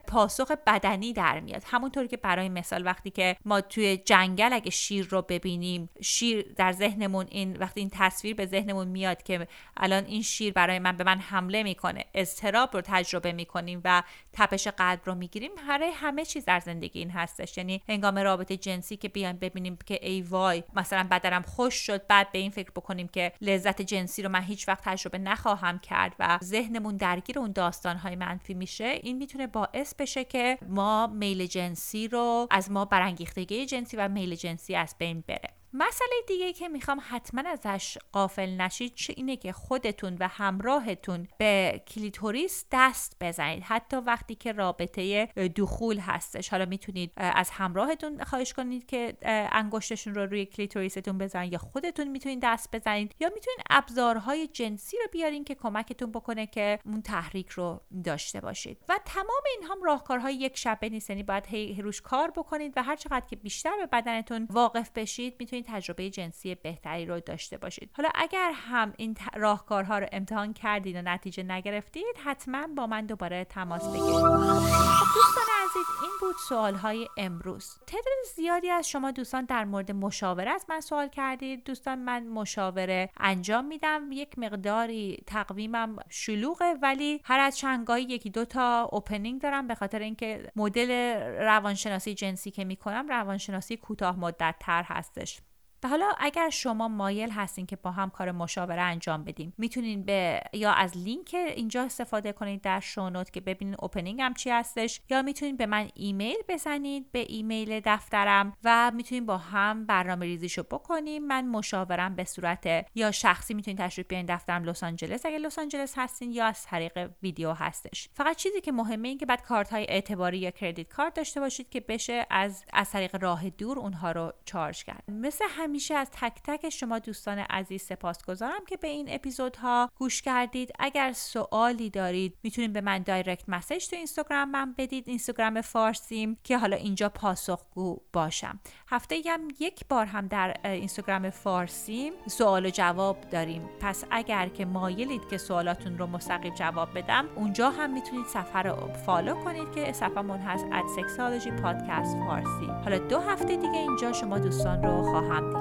پاسخ 0.07 0.51
بدنی 0.67 1.13
در 1.13 1.41
میاد. 1.41 1.63
همونطوری 1.67 2.09
که 2.09 2.17
برای 2.17 2.49
مثال 2.49 2.87
وقتی 2.87 3.11
که 3.11 3.37
ما 3.45 3.61
توی 3.61 3.97
جنگل 3.97 4.53
اگه 4.53 4.71
شیر 4.71 5.07
رو 5.11 5.23
ببینیم 5.23 5.91
شیر 6.01 6.53
در 6.57 6.73
ذهنمون 6.73 7.27
این 7.31 7.57
وقتی 7.57 7.81
این 7.81 7.91
تصویر 7.93 8.35
به 8.35 8.47
ذهنمون 8.47 8.89
میاد 8.89 9.23
که 9.23 9.49
الان 9.77 10.05
این 10.05 10.23
شیر 10.23 10.53
برای 10.53 10.79
من 10.79 10.97
به 10.97 11.05
من 11.05 11.19
حمله 11.19 11.63
می‌کنه 11.63 12.05
استراب 12.15 12.71
رو 12.73 12.81
تجربه 12.85 13.33
می‌کنیم 13.33 13.81
و 13.85 14.03
تپش 14.33 14.69
قلب 14.69 15.01
رو 15.05 15.15
می‌گیریم 15.15 15.51
هر 15.67 15.83
همه 15.95 16.25
چیز 16.25 16.45
در 16.45 16.61
زندگی 16.61 16.99
این 16.99 17.11
هستش. 17.11 17.59
یعنی 17.59 17.83
هنگام 17.89 18.19
رابطه 18.19 18.57
جنسی 18.57 18.97
که 18.97 19.09
بیایم 19.09 19.37
ببینیم 19.37 19.79
که 19.87 19.99
ای 20.03 20.23
وای 20.23 20.63
مثلا 20.77 21.07
بدنم 21.11 21.43
خوش 21.43 21.75
شد 21.75 22.07
بعد 22.07 22.33
به 22.33 22.39
این 22.39 22.51
فکر 22.51 22.71
بکنیم 22.71 23.09
که 23.09 23.33
لذت 23.41 23.83
جنسی 23.83 24.23
رو 24.23 24.29
من 24.29 24.43
هیچ 24.43 24.69
وقت 24.69 24.85
تجربه 24.85 25.19
نخواهم 25.19 25.79
کرد 25.79 26.15
و 26.19 26.39
ذهنمون 26.45 26.97
درگیر 26.97 27.39
اون 27.39 27.53
داستانهای 27.53 28.17
منفی 28.17 28.55
میشه 28.55 28.85
این 28.85 29.17
می‌تونه 29.17 29.40
باعث 29.47 29.95
بشه 29.95 30.25
که 30.25 30.59
ما 30.69 31.07
میل 31.07 31.47
جنسی 31.47 32.09
رو 32.09 32.47
از 32.51 32.71
ما 32.71 32.85
برانگیختگی 32.85 33.67
جنسی 33.67 33.97
و 33.97 34.09
میل 34.09 34.35
جنسی 34.35 34.75
از 34.75 34.95
بین 34.99 35.25
بره. 35.29 35.60
مسئله 35.73 36.11
دیگه 36.27 36.53
که 36.53 36.69
می‌خوام 36.69 37.01
حتما 37.09 37.43
ازش 37.47 37.99
قافل 38.13 38.51
نشید 38.51 38.95
چه 38.95 39.15
اینه 39.17 39.37
که 39.37 39.53
خودتون 39.53 40.17
و 40.21 40.29
همراهتون 40.29 41.29
به 41.39 41.83
کلیتوریس 41.95 42.65
دست 42.73 43.17
بزنید. 43.21 43.63
حتی 43.63 43.97
وقتی 43.97 44.35
که 44.35 44.53
رابطه 44.53 45.27
دخول 45.57 45.99
هستش. 45.99 46.49
حالا 46.49 46.65
می‌تونید 46.65 47.13
از 47.17 47.51
همراهتون 47.51 48.25
خواهش 48.25 48.53
کنید 48.53 48.87
که 48.87 49.17
انگشتشون 49.53 50.15
رو 50.15 50.27
روی 50.27 50.47
کلیتوریستون 50.47 51.19
بزنید 51.19 51.53
یا 51.53 51.59
خودتون 51.59 52.09
می‌تونید 52.09 52.41
دست 52.43 52.69
بزنید. 52.73 53.15
یا 53.21 53.29
می‌تونید 53.35 53.61
ابزارهای 53.71 54.47
جنسی 54.47 54.97
رو 54.97 55.09
بیارین 55.13 55.45
که 55.45 55.55
کمکتون 55.55 56.13
بکنه 56.13 56.47
که 56.47 56.79
اون 56.85 57.03
تحریک 57.03 57.49
رو 57.49 57.81
داشته 58.05 58.41
باشید. 58.41 58.79
و 58.89 58.99
تمام 59.05 59.43
این 59.59 59.69
هم 59.71 59.83
راهکارهای 59.83 60.35
یک 60.35 60.57
شبه 60.57 60.89
نیست. 60.89 61.11
یعنی 61.11 61.23
باید 61.23 61.47
هی 61.47 61.83
روش 61.83 62.01
کار 62.01 62.31
بکنید 62.31 62.73
و 62.77 62.83
هر 62.83 62.97
چقدر 62.97 63.27
که 63.27 63.37
بیشتر 63.37 63.77
به 63.77 63.87
بدنتون 63.87 64.47
واقف 64.51 64.91
بشید 64.95 65.37
می‌تونید 65.39 65.60
تجربه 65.63 66.11
جنسی 66.11 66.55
بهتری 66.55 67.07
رو 67.07 67.21
داشته 67.21 67.57
باشید. 67.57 67.91
حالا 67.97 68.09
اگر 68.15 68.53
هم 68.55 68.93
این 68.97 69.17
راهکارها 69.35 69.99
رو 69.99 70.07
امتحان 70.13 70.53
کردید 70.53 70.97
و 70.97 71.03
نتیجه 71.03 71.43
نگرفتید 71.43 72.17
حتما 72.25 72.67
با 72.67 72.87
من 72.87 73.07
دوباره 73.07 73.45
تماس 73.45 73.89
بگیرید. 73.89 74.15
خب 74.15 75.15
دوستان 75.15 75.45
عزیز 75.65 75.87
این 76.03 76.11
بود 76.21 76.35
سوال 76.49 76.75
های 76.75 77.09
امروز. 77.17 77.79
تعداد 77.87 78.13
زیادی 78.37 78.71
از 78.71 78.89
شما 78.89 79.11
دوستان 79.11 79.45
در 79.45 79.65
مورد 79.65 79.93
مشاوره 79.93 80.51
از 80.51 80.67
من 80.69 80.81
سوال 80.81 81.09
کردید. 81.09 81.65
دوستان 81.65 81.99
من 81.99 82.27
مشاوره 82.27 83.11
انجام 83.17 83.65
میدم. 83.65 84.13
یک 84.13 84.39
مقداری 84.39 85.23
تقویمم 85.27 85.97
شلوغه 86.09 86.75
ولی 86.83 87.21
هر 87.25 87.41
از 87.41 87.59
چندگاهی 87.59 88.05
یکی 88.05 88.31
دو 88.31 88.45
تا 88.45 88.89
opening 88.93 89.41
دارم. 89.41 89.67
به 89.67 89.75
خاطر 89.75 89.99
اینکه 89.99 90.53
مدل 90.57 90.91
روانشناسی 91.39 92.15
جنسی 92.15 92.51
که 92.51 92.65
می‌کنم 92.65 93.09
روانشناسی 93.09 93.77
کوتاه 93.77 94.19
مدت 94.19 94.55
تر 94.61 94.83
هستش. 94.83 95.41
و 95.83 95.89
حالا 95.89 96.13
اگر 96.19 96.51
شما 96.51 96.89
مایل 96.89 97.31
هستین 97.31 97.67
که 97.67 97.77
با 97.77 97.91
هم 97.91 98.11
کار 98.11 98.33
مشاوره 98.33 98.83
انجام 98.83 99.25
بدیم 99.25 99.53
می‌تونین 99.59 100.05
به 100.05 100.41
یا 100.53 100.73
از 100.73 100.97
لینک 100.97 101.35
اینجا 101.35 101.83
استفاده 101.83 102.33
کنید 102.33 102.61
در 102.61 102.81
show 102.81 103.07
note 103.07 103.33
که 103.33 103.41
ببینین 103.41 103.77
opening 103.79 104.21
هم 104.21 104.35
چی 104.35 104.51
هستش 104.51 105.01
یا 105.11 105.23
می‌تونین 105.23 105.57
به 105.57 105.67
من 105.67 105.89
ایمیل 105.95 106.37
بزنید 106.49 107.13
به 107.13 107.27
ایمیل 107.29 107.81
دفترم 107.85 108.53
و 108.65 108.91
می‌تونین 108.95 109.27
با 109.27 109.39
هم 109.39 109.87
برنامه 109.87 110.27
ریزیشو 110.27 110.63
بکنیم. 110.63 111.27
من 111.27 111.47
مشاورم 111.47 112.17
به 112.17 112.25
صورت 112.25 112.87
یا 112.95 113.11
شخصی 113.11 113.55
می‌تونین 113.55 113.79
تشریف 113.79 114.07
بیارین 114.07 114.27
دفترم 114.27 114.65
لس 114.65 114.85
آنجلس. 114.85 115.27
اگه 115.27 115.39
لس 115.39 115.59
آنجلس 115.59 115.95
هستین 115.97 116.33
یا 116.33 116.47
از 116.47 116.65
طریق 116.65 117.11
ویدیو 117.23 117.53
هستش. 117.53 118.09
فقط 118.15 118.37
چیزی 118.37 118.61
که 118.61 118.73
مهمه 118.73 119.09
این 119.09 119.19
که 119.19 119.27
باید 119.27 119.43
کارت 119.43 119.71
های 119.71 119.87
اعتباری 119.89 120.39
یا 120.39 120.51
credit 120.51 120.89
card 120.89 121.15
داشته 121.15 121.41
باشید 121.41 121.69
که 121.69 121.81
بشه 121.81 122.27
از 122.31 122.65
از 122.73 122.91
طریق 122.91 123.23
راه 123.23 123.51
دور 123.51 123.79
اونها 123.79 124.13
رو 124.13 124.33
charge 124.45 124.85
کرد. 124.85 125.05
مثل 125.09 125.45
همیشه 125.71 125.95
از 125.95 126.11
تک 126.11 126.33
تک 126.45 126.69
شما 126.69 126.99
دوستان 126.99 127.39
عزیز 127.39 127.83
سپاسگزارم 127.83 128.65
که 128.69 128.77
به 128.77 128.89
این 128.89 129.07
اپیزودها 129.11 129.91
گوش 129.97 130.23
کردید. 130.23 130.73
اگر 130.79 131.13
سوالی 131.13 131.91
دارید 131.91 132.39
می‌تونید 132.43 132.73
به 132.73 132.81
من 132.81 132.99
direct 132.99 133.49
message 133.49 133.89
تو 133.89 133.97
اینستاگرام 133.97 134.51
من 134.51 134.75
بدید. 134.79 135.09
اینستاگرام 135.09 135.61
فارسیم 135.61 136.39
که 136.45 136.59
حالا 136.59 136.77
اینجا 136.77 137.09
پاسخگو 137.09 138.01
باشم. 138.13 138.61
هفته 138.89 139.23
هم 139.27 139.49
یک 139.61 139.89
بار 139.89 140.07
هم 140.07 140.27
در 140.27 140.57
اینستاگرام 140.65 141.31
فارسیم 141.31 142.13
سوال 142.27 142.67
و 142.67 142.71
جواب 142.71 143.21
داریم. 143.21 143.69
پس 143.81 144.05
اگر 144.11 144.49
که 144.49 144.65
مایلید 144.65 145.29
که 145.29 145.39
سوالاتون 145.39 145.99
رو 145.99 146.07
مستقیم 146.07 146.55
جواب 146.55 146.99
بدم 146.99 147.29
اونجا 147.37 147.71
هم 147.71 147.93
می‌تونید 147.95 148.27
صفحه 148.27 148.63
رو 148.63 148.93
follow 148.93 149.35
کنید 149.35 149.73
که 149.75 149.93
صفحمون 149.93 150.41
هست 150.41 150.67
at 150.67 151.01
sexology 151.01 151.63
podcast 151.63 152.27
فارسی. 152.27 152.67
حالا 152.85 152.99
دو 152.99 153.19
هفته 153.21 153.57
دیگه 153.57 153.79
اینجا 153.79 154.13
شما 154.13 154.39
دوستان 154.39 154.83
رو 154.83 155.03
خواهم 155.03 155.51
دید 155.51 155.60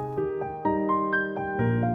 thank 1.60 1.84
you 1.84 1.89